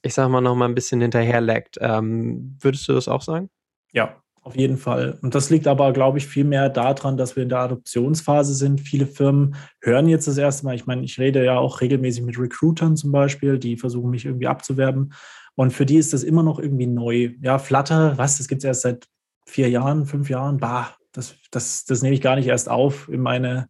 [0.02, 1.78] ich sage mal, noch mal ein bisschen hinterherlegt.
[1.80, 3.48] Ähm, würdest du das auch sagen?
[3.92, 5.18] Ja, auf jeden Fall.
[5.20, 8.80] Und das liegt aber, glaube ich, viel mehr daran, dass wir in der Adoptionsphase sind.
[8.80, 10.74] Viele Firmen hören jetzt das erste Mal.
[10.74, 14.46] Ich meine, ich rede ja auch regelmäßig mit Recruitern zum Beispiel, die versuchen mich irgendwie
[14.46, 15.12] abzuwerben.
[15.54, 17.34] Und für die ist das immer noch irgendwie neu.
[17.42, 18.38] Ja, Flutter, was?
[18.38, 19.06] Das gibt es erst seit
[19.44, 20.56] vier Jahren, fünf Jahren.
[20.56, 23.68] Bah, das, das, das nehme ich gar nicht erst auf in meine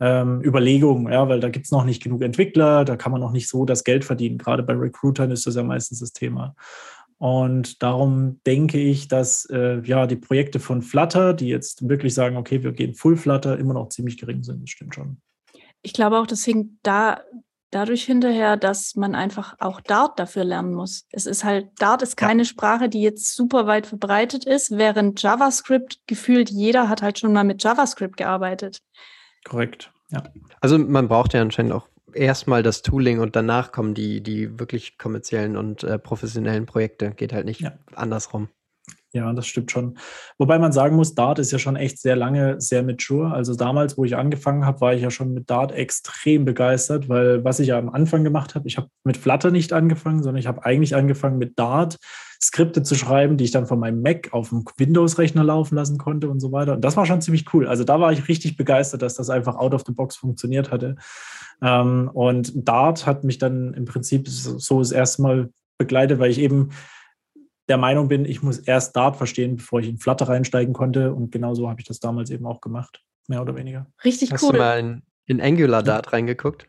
[0.00, 3.32] ähm, Überlegungen, ja, weil da gibt es noch nicht genug Entwickler, da kann man noch
[3.32, 4.38] nicht so das Geld verdienen.
[4.38, 6.54] Gerade bei Recruitern ist das ja meistens das Thema.
[7.18, 12.36] Und darum denke ich, dass äh, ja die Projekte von Flutter, die jetzt wirklich sagen,
[12.36, 14.62] okay, wir gehen Full Flutter, immer noch ziemlich gering sind.
[14.62, 15.18] Das stimmt schon.
[15.82, 17.20] Ich glaube auch, das hinkt da
[17.70, 21.06] dadurch hinterher, dass man einfach auch Dart dafür lernen muss.
[21.10, 22.46] Es ist halt, Dart ist keine ja.
[22.46, 27.44] Sprache, die jetzt super weit verbreitet ist, während JavaScript gefühlt jeder hat halt schon mal
[27.44, 28.80] mit JavaScript gearbeitet.
[29.44, 30.22] Korrekt, ja.
[30.60, 34.98] Also man braucht ja anscheinend auch erstmal das Tooling und danach kommen die, die wirklich
[34.98, 37.12] kommerziellen und äh, professionellen Projekte.
[37.12, 37.72] Geht halt nicht ja.
[37.94, 38.48] andersrum.
[39.12, 39.96] Ja, das stimmt schon.
[40.36, 43.32] Wobei man sagen muss, Dart ist ja schon echt sehr lange sehr mature.
[43.32, 47.42] Also damals, wo ich angefangen habe, war ich ja schon mit Dart extrem begeistert, weil
[47.42, 50.46] was ich ja am Anfang gemacht habe, ich habe mit Flutter nicht angefangen, sondern ich
[50.46, 51.96] habe eigentlich angefangen mit Dart
[52.42, 56.28] Skripte zu schreiben, die ich dann von meinem Mac auf dem Windows-Rechner laufen lassen konnte
[56.28, 56.74] und so weiter.
[56.74, 57.66] Und das war schon ziemlich cool.
[57.66, 60.96] Also da war ich richtig begeistert, dass das einfach out of the box funktioniert hatte.
[61.62, 66.38] Ähm, und Dart hat mich dann im Prinzip so das erste Mal begleitet, weil ich
[66.38, 66.70] eben
[67.68, 71.12] der Meinung bin, ich muss erst Dart verstehen, bevor ich in Flutter reinsteigen konnte.
[71.12, 73.86] Und genau so habe ich das damals eben auch gemacht, mehr oder weniger.
[74.04, 74.50] Richtig Hast cool.
[74.50, 76.12] Hast du mal in, in Angular Dart ja.
[76.12, 76.68] reingeguckt?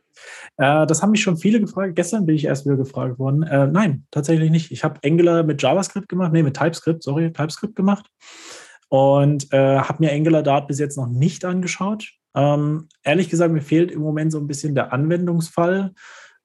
[0.58, 1.96] Äh, das haben mich schon viele gefragt.
[1.96, 3.44] Gestern bin ich erst wieder gefragt worden.
[3.44, 4.72] Äh, nein, tatsächlich nicht.
[4.72, 8.08] Ich habe Angular mit JavaScript gemacht, nee, mit TypeScript, sorry, TypeScript gemacht.
[8.90, 12.10] Und äh, habe mir Angular Dart bis jetzt noch nicht angeschaut.
[12.38, 15.94] Ähm, ehrlich gesagt, mir fehlt im Moment so ein bisschen der Anwendungsfall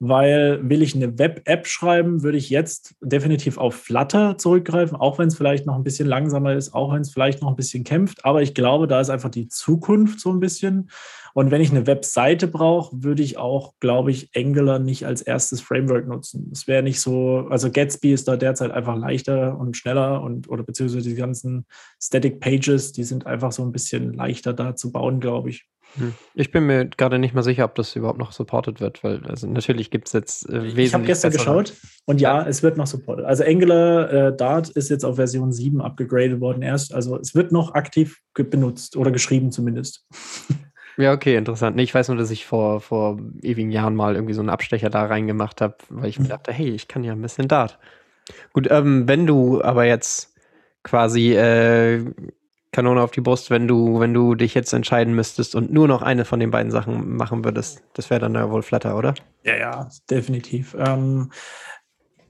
[0.04, 5.28] weil will ich eine Web-App schreiben, würde ich jetzt definitiv auf Flutter zurückgreifen, auch wenn
[5.28, 8.24] es vielleicht noch ein bisschen langsamer ist, auch wenn es vielleicht noch ein bisschen kämpft.
[8.24, 10.90] Aber ich glaube, da ist einfach die Zukunft so ein bisschen.
[11.34, 15.60] Und wenn ich eine Webseite brauche, würde ich auch, glaube ich, Angular nicht als erstes
[15.60, 16.50] Framework nutzen.
[16.52, 20.64] Es wäre nicht so, also Gatsby ist da derzeit einfach leichter und schneller und oder
[20.64, 21.64] beziehungsweise die ganzen
[22.02, 25.68] Static Pages, die sind einfach so ein bisschen leichter da zu bauen, glaube ich.
[25.96, 26.14] Hm.
[26.34, 29.46] Ich bin mir gerade nicht mal sicher, ob das überhaupt noch supported wird, weil also
[29.46, 31.74] natürlich gibt es jetzt äh, wesentlich Ich habe gestern geschaut
[32.06, 33.24] und ja, es wird noch supported.
[33.24, 36.94] Also Angular äh, Dart ist jetzt auf Version 7 abgegradet worden erst.
[36.94, 40.06] Also es wird noch aktiv benutzt oder geschrieben zumindest.
[40.98, 41.74] Ja, okay, interessant.
[41.74, 44.90] Nee, ich weiß nur, dass ich vor, vor ewigen Jahren mal irgendwie so einen Abstecher
[44.90, 46.30] da reingemacht habe, weil ich mir mhm.
[46.30, 47.78] dachte, hey, ich kann ja ein bisschen Dart.
[48.52, 50.34] Gut, ähm, wenn du aber jetzt
[50.82, 52.04] quasi äh,
[52.72, 56.02] Kanone auf die Brust, wenn du, wenn du dich jetzt entscheiden müsstest und nur noch
[56.02, 57.82] eine von den beiden Sachen machen würdest.
[57.92, 59.14] Das wäre dann ja wohl Flatter, oder?
[59.44, 60.74] Ja, ja, definitiv.
[60.78, 61.30] Ähm,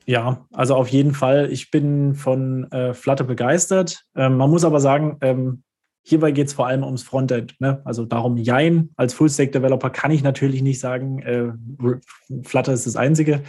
[0.05, 1.51] ja, also auf jeden Fall.
[1.53, 4.05] Ich bin von äh, Flutter begeistert.
[4.17, 5.63] Ähm, man muss aber sagen, ähm,
[6.03, 7.55] hierbei geht es vor allem ums Frontend.
[7.61, 7.81] Ne?
[7.85, 11.53] Also darum, Jein, als Full-Stack-Developer kann ich natürlich nicht sagen, äh,
[12.43, 13.43] Flutter ist das Einzige.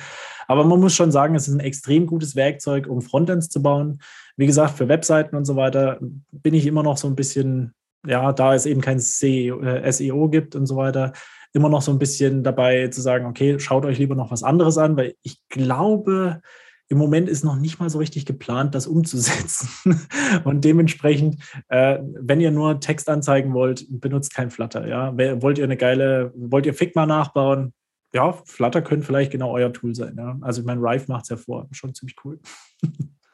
[0.47, 3.99] Aber man muss schon sagen, es ist ein extrem gutes Werkzeug, um Frontends zu bauen.
[4.37, 5.99] Wie gesagt, für Webseiten und so weiter
[6.31, 7.73] bin ich immer noch so ein bisschen,
[8.05, 11.13] ja, da es eben kein SEO, äh, SEO gibt und so weiter,
[11.53, 14.77] immer noch so ein bisschen dabei zu sagen, okay, schaut euch lieber noch was anderes
[14.77, 16.41] an, weil ich glaube,
[16.89, 19.69] im Moment ist noch nicht mal so richtig geplant, das umzusetzen.
[20.43, 21.37] Und dementsprechend,
[21.69, 24.87] äh, wenn ihr nur Text anzeigen wollt, benutzt kein Flutter.
[24.87, 25.13] Ja?
[25.41, 27.73] Wollt ihr eine geile, wollt ihr Figma nachbauen?
[28.13, 30.15] Ja, Flutter könnte vielleicht genau euer Tool sein.
[30.17, 30.37] Ja?
[30.41, 32.39] Also ich meine, Rive macht es ja vor, schon ziemlich cool.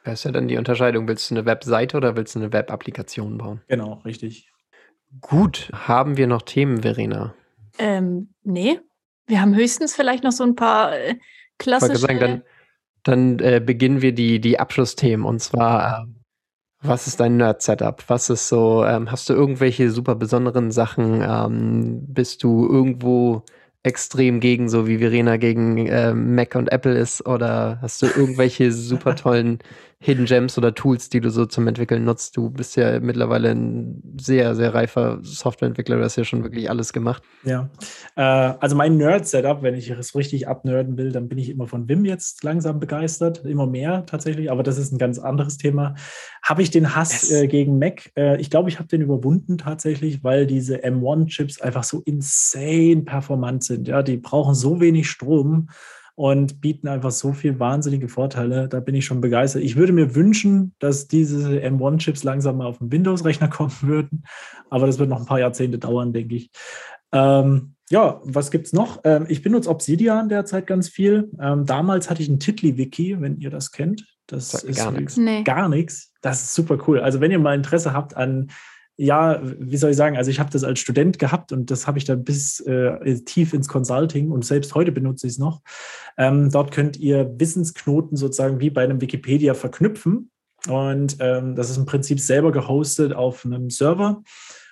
[0.05, 1.07] Das ist ja dann die Unterscheidung.
[1.07, 3.61] Willst du eine Webseite oder willst du eine Web-Applikation bauen?
[3.67, 4.49] Genau, richtig.
[5.21, 7.35] Gut, haben wir noch Themen, Verena?
[7.77, 8.79] Ähm, nee.
[9.27, 11.15] Wir haben höchstens vielleicht noch so ein paar äh,
[11.57, 11.93] klassische.
[11.93, 12.43] Ich sagen, dann,
[13.03, 15.25] dann äh, beginnen wir die, die Abschlussthemen.
[15.25, 16.05] Und zwar, äh,
[16.81, 18.03] was ist dein Nerd-Setup?
[18.07, 21.21] Was ist so, ähm, hast du irgendwelche super besonderen Sachen?
[21.21, 23.43] Ähm, bist du irgendwo
[23.83, 27.25] extrem gegen, so wie Verena gegen äh, Mac und Apple ist?
[27.25, 29.59] Oder hast du irgendwelche super tollen
[30.01, 32.37] Hidden Gems oder Tools, die du so zum Entwickeln nutzt?
[32.37, 35.97] Du bist ja mittlerweile ein sehr, sehr reifer Softwareentwickler.
[35.97, 37.21] Du hast ja schon wirklich alles gemacht.
[37.43, 37.69] Ja,
[38.15, 41.89] äh, also mein Nerd-Setup, wenn ich es richtig abnerden will, dann bin ich immer von
[41.89, 43.43] Wim jetzt langsam begeistert.
[43.43, 45.95] Immer mehr tatsächlich, aber das ist ein ganz anderes Thema.
[46.43, 48.09] Habe ich den Hass äh, gegen Mac?
[48.15, 53.65] Äh, ich glaube, ich habe den überwunden tatsächlich, weil diese M1-Chips einfach so insane performant
[53.65, 53.89] sind.
[53.89, 55.67] Ja, die brauchen so wenig Strom
[56.19, 58.67] und bieten einfach so viel wahnsinnige Vorteile.
[58.67, 59.63] Da bin ich schon begeistert.
[59.63, 64.25] Ich würde mir wünschen, dass diese M1-Chips langsam mal auf den Windows-Rechner kommen würden,
[64.69, 66.51] aber das wird noch ein paar Jahrzehnte dauern, denke ich.
[67.13, 68.99] Ähm, ja, was gibt es noch?
[69.05, 71.31] Ähm, ich benutze Obsidian derzeit ganz viel.
[71.41, 74.05] Ähm, damals hatte ich ein Titli-Wiki, wenn ihr das kennt.
[74.27, 75.15] Das, das ist gar nichts.
[75.15, 75.43] Nee.
[75.43, 76.11] Gar nichts.
[76.21, 76.99] Das ist super cool.
[76.99, 78.51] Also wenn ihr mal Interesse habt an
[79.01, 81.97] ja, wie soll ich sagen, also ich habe das als Student gehabt und das habe
[81.97, 85.61] ich dann bis äh, tief ins Consulting und selbst heute benutze ich es noch.
[86.17, 90.31] Ähm, dort könnt ihr Wissensknoten sozusagen wie bei einem Wikipedia verknüpfen
[90.67, 94.21] und ähm, das ist im Prinzip selber gehostet auf einem Server.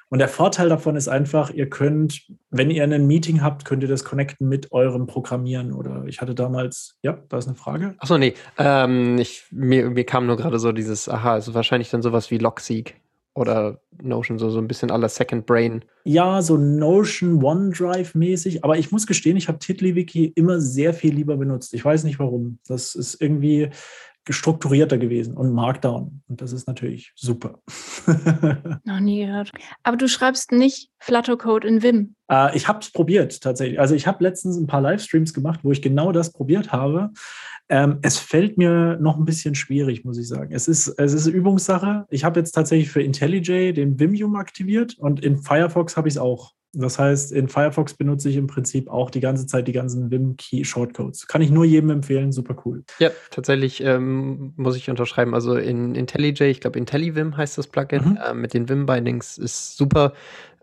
[0.10, 3.90] Und der Vorteil davon ist einfach, ihr könnt, wenn ihr ein Meeting habt, könnt ihr
[3.90, 5.72] das connecten mit eurem Programmieren.
[5.74, 7.96] Oder ich hatte damals, ja, da ist eine Frage.
[7.98, 12.02] Achso, nee, ähm, ich, mir, mir kam nur gerade so dieses, aha, also wahrscheinlich dann
[12.02, 12.96] sowas wie Logseek
[13.38, 15.86] oder Notion, so, so ein bisschen aller Second Brain.
[16.04, 18.64] Ja, so Notion, OneDrive-mäßig.
[18.64, 21.74] Aber ich muss gestehen, ich habe TiddlyWiki immer sehr viel lieber benutzt.
[21.76, 22.58] Ich weiß nicht warum.
[22.68, 23.70] Das ist irgendwie
[24.34, 26.22] strukturierter gewesen und Markdown.
[26.28, 27.60] Und das ist natürlich super.
[28.84, 29.52] Noch nie gehört.
[29.84, 32.16] Aber du schreibst nicht Flutter-Code in Vim.
[32.30, 33.80] Äh, ich habe es probiert tatsächlich.
[33.80, 37.12] Also ich habe letztens ein paar Livestreams gemacht, wo ich genau das probiert habe.
[37.70, 40.54] Ähm, es fällt mir noch ein bisschen schwierig, muss ich sagen.
[40.54, 42.06] Es ist, es ist Übungssache.
[42.10, 46.18] Ich habe jetzt tatsächlich für IntelliJ den Vimium aktiviert und in Firefox habe ich es
[46.18, 46.54] auch.
[46.74, 51.28] Das heißt, in Firefox benutze ich im Prinzip auch die ganze Zeit die ganzen Vim-Key-Shortcodes.
[51.28, 52.84] Kann ich nur jedem empfehlen, super cool.
[52.99, 55.34] Ja, tatsächlich ähm, muss ich unterschreiben.
[55.34, 58.20] Also in IntelliJ, ich glaube IntelliVim heißt das Plugin, mhm.
[58.24, 60.13] äh, mit den Vim-Bindings ist super.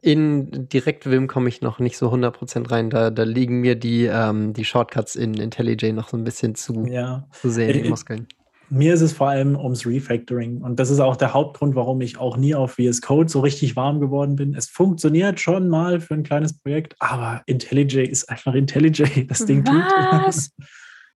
[0.02, 2.90] In Direkt-Vim komme ich noch nicht so 100% rein.
[2.90, 6.84] Da, da liegen mir die, ähm, die Shortcuts in IntelliJ noch so ein bisschen zu,
[6.86, 7.26] ja.
[7.32, 8.28] zu sehr in die Muskeln.
[8.70, 10.62] Mir ist es vor allem ums Refactoring.
[10.62, 13.76] Und das ist auch der Hauptgrund, warum ich auch nie auf VS Code so richtig
[13.76, 14.54] warm geworden bin.
[14.54, 19.26] Es funktioniert schon mal für ein kleines Projekt, aber IntelliJ ist einfach IntelliJ.
[19.28, 20.50] Das Ding Was?
[20.50, 20.66] tut.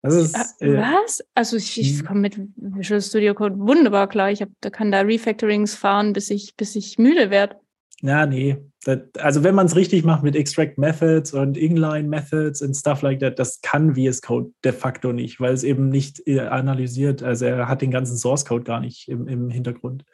[0.01, 1.21] Das ist, Äh, Was?
[1.35, 2.05] Also ich, ich Mhm.
[2.05, 4.31] komme mit Visual Studio Code wunderbar klar.
[4.31, 7.57] Ich hab, da kann da Refactorings fahren, bis ich, bis ich müde werde.
[8.01, 8.55] Ja, nee.
[8.89, 13.01] Das, also wenn man es richtig macht mit Extract Methods und Inline Methods und stuff
[13.01, 17.21] like that, das kann VS Code de facto nicht, weil es eben nicht äh, analysiert.
[17.21, 20.05] Also er hat den ganzen Source Code gar nicht im, im Hintergrund.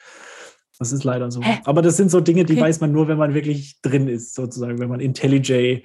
[0.77, 1.41] Das ist leider so.
[1.41, 1.59] Hä?
[1.63, 2.63] Aber das sind so Dinge, die Okay.
[2.63, 4.79] weiß man nur, wenn man wirklich drin ist, sozusagen.
[4.79, 5.83] Wenn man IntelliJ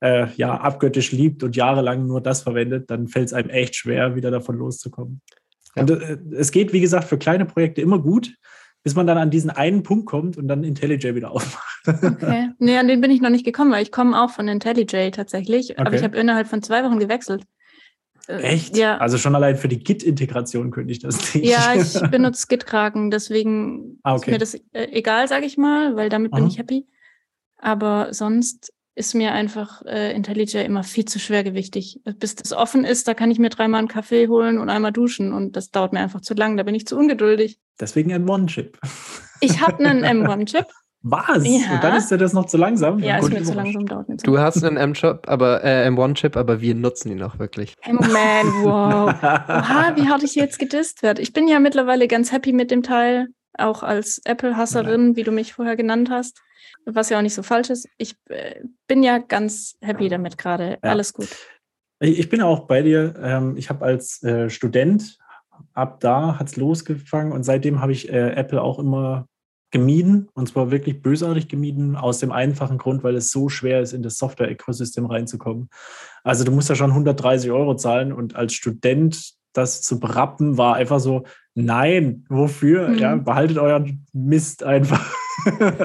[0.00, 4.16] äh, ja, abgöttisch liebt und jahrelang nur das verwendet, dann fällt es einem echt schwer,
[4.16, 5.20] wieder davon loszukommen.
[5.76, 5.82] Ja.
[5.82, 8.34] Und äh, es geht, wie gesagt, für kleine Projekte immer gut,
[8.82, 11.66] bis man dann an diesen einen Punkt kommt und dann IntelliJ wieder aufmacht.
[11.86, 12.50] Okay.
[12.58, 15.78] nee, an den bin ich noch nicht gekommen, weil ich komme auch von IntelliJ tatsächlich.
[15.78, 15.98] Aber Okay.
[15.98, 17.44] ich habe innerhalb von zwei Wochen gewechselt.
[18.28, 18.76] Äh, Echt?
[18.76, 18.98] Ja.
[18.98, 21.46] Also schon allein für die Git-Integration könnte ich das nicht.
[21.46, 24.32] Ja, ich benutze Git-Kraken, deswegen Ah, ist okay.
[24.32, 26.48] mir das äh, egal, sage ich mal, weil damit bin Aha.
[26.48, 26.86] ich happy.
[27.58, 32.00] Aber sonst ist mir einfach äh, IntelliJ immer viel zu schwergewichtig.
[32.18, 35.32] Bis das offen ist, da kann ich mir dreimal einen Kaffee holen und einmal duschen
[35.32, 36.56] und das dauert mir einfach zu lang.
[36.56, 37.58] Da bin ich zu ungeduldig.
[37.80, 38.78] Deswegen ein One-Chip.
[39.40, 40.66] Ich habe einen M1-Chip.
[41.02, 41.46] Was?
[41.46, 41.74] Ja.
[41.74, 42.98] Und dann ist dir das noch zu langsam?
[42.98, 45.88] Ja, ist Gut, mir zu langsam, dauert mir zu Du hast einen M-Chip, aber äh,
[45.88, 47.74] M1-Chip, aber wir nutzen ihn auch wirklich.
[47.80, 49.08] Hey, Moment, wow.
[49.08, 51.22] Oha, wie hart ich jetzt gedisst werde.
[51.22, 55.54] Ich bin ja mittlerweile ganz happy mit dem Teil, auch als Apple-Hasserin, wie du mich
[55.54, 56.42] vorher genannt hast,
[56.84, 57.88] was ja auch nicht so falsch ist.
[57.96, 60.78] Ich äh, bin ja ganz happy damit gerade.
[60.84, 60.90] Ja.
[60.90, 61.28] Alles gut.
[62.00, 63.14] Ich ich bin auch bei dir.
[63.22, 65.18] Ähm, Ich habe als äh, Student,
[65.72, 69.26] ab da hat es losgefangen und seitdem habe ich äh, Apple auch immer
[69.70, 73.92] gemieden und zwar wirklich bösartig gemieden, aus dem einfachen Grund, weil es so schwer ist,
[73.92, 75.68] in das Software-Ökosystem reinzukommen.
[76.24, 80.74] Also du musst ja schon 130 Euro zahlen und als Student das zu brappen war
[80.76, 82.88] einfach so, nein, wofür?
[82.88, 82.98] Mhm.
[82.98, 85.12] Ja, behaltet euren Mist einfach.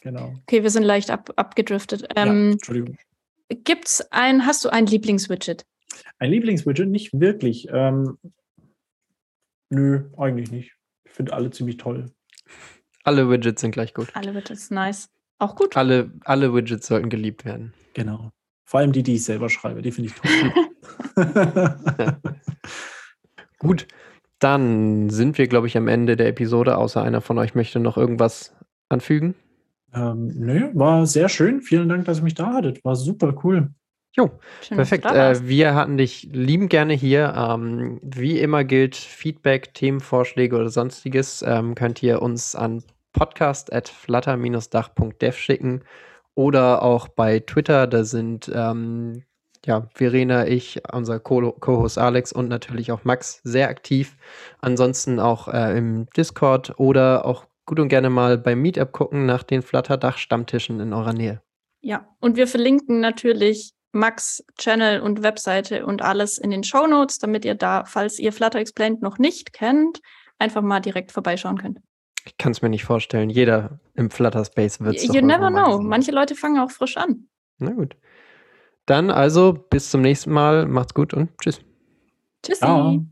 [0.00, 0.34] genau.
[0.42, 2.02] Okay, wir sind leicht ab, abgedriftet.
[2.02, 2.96] ja, Ähm, Entschuldigung.
[3.48, 5.64] Gibt's ein, hast du ein Lieblingswidget?
[6.18, 6.88] Ein Lieblingswidget?
[6.88, 7.68] Nicht wirklich.
[7.70, 8.18] Ähm,
[9.70, 10.76] nö, eigentlich nicht.
[11.04, 12.06] Ich finde alle ziemlich toll.
[13.04, 14.08] Alle Widgets sind gleich gut.
[14.14, 15.10] Alle Widgets, nice.
[15.38, 15.76] Auch gut.
[15.76, 17.74] Alle, alle Widgets sollten geliebt werden.
[17.92, 18.30] Genau.
[18.64, 20.52] Vor allem die, die ich selber schreibe, die finde ich toll.
[23.58, 23.86] Gut,
[24.38, 27.96] dann sind wir, glaube ich, am Ende der Episode, außer einer von euch möchte noch
[27.96, 28.54] irgendwas
[28.88, 29.34] anfügen.
[29.94, 31.62] ähm, nö, war sehr schön.
[31.62, 32.84] Vielen Dank, dass ihr mich da hattet.
[32.84, 33.70] War super cool.
[34.16, 34.30] Jo,
[34.62, 35.06] Schön, perfekt.
[35.06, 37.34] Äh, wir hatten dich lieben gerne hier.
[37.36, 45.82] Ähm, wie immer gilt Feedback, Themenvorschläge oder sonstiges ähm, könnt ihr uns an podcast.flutter-dach.dev schicken
[46.34, 47.86] oder auch bei Twitter.
[47.88, 49.24] Da sind ähm,
[49.66, 54.16] ja, Verena, ich, unser Co- Co-Host Alex und natürlich auch Max sehr aktiv.
[54.60, 59.42] Ansonsten auch äh, im Discord oder auch gut und gerne mal beim Meetup gucken nach
[59.42, 61.40] den Flutter-Dach-Stammtischen in eurer Nähe.
[61.80, 67.18] Ja, und wir verlinken natürlich Max Channel und Webseite und alles in den Show Notes,
[67.18, 70.00] damit ihr da, falls ihr Flutter Explained noch nicht kennt,
[70.38, 71.78] einfach mal direkt vorbeischauen könnt.
[72.26, 73.30] Ich kann es mir nicht vorstellen.
[73.30, 75.78] Jeder im Flutter-Space wird es You never know.
[75.80, 77.28] Manche Leute fangen auch frisch an.
[77.58, 77.96] Na gut.
[78.86, 80.66] Dann also bis zum nächsten Mal.
[80.66, 81.60] Macht's gut und tschüss.
[82.42, 82.58] Tschüssi.
[82.58, 83.04] Ciao.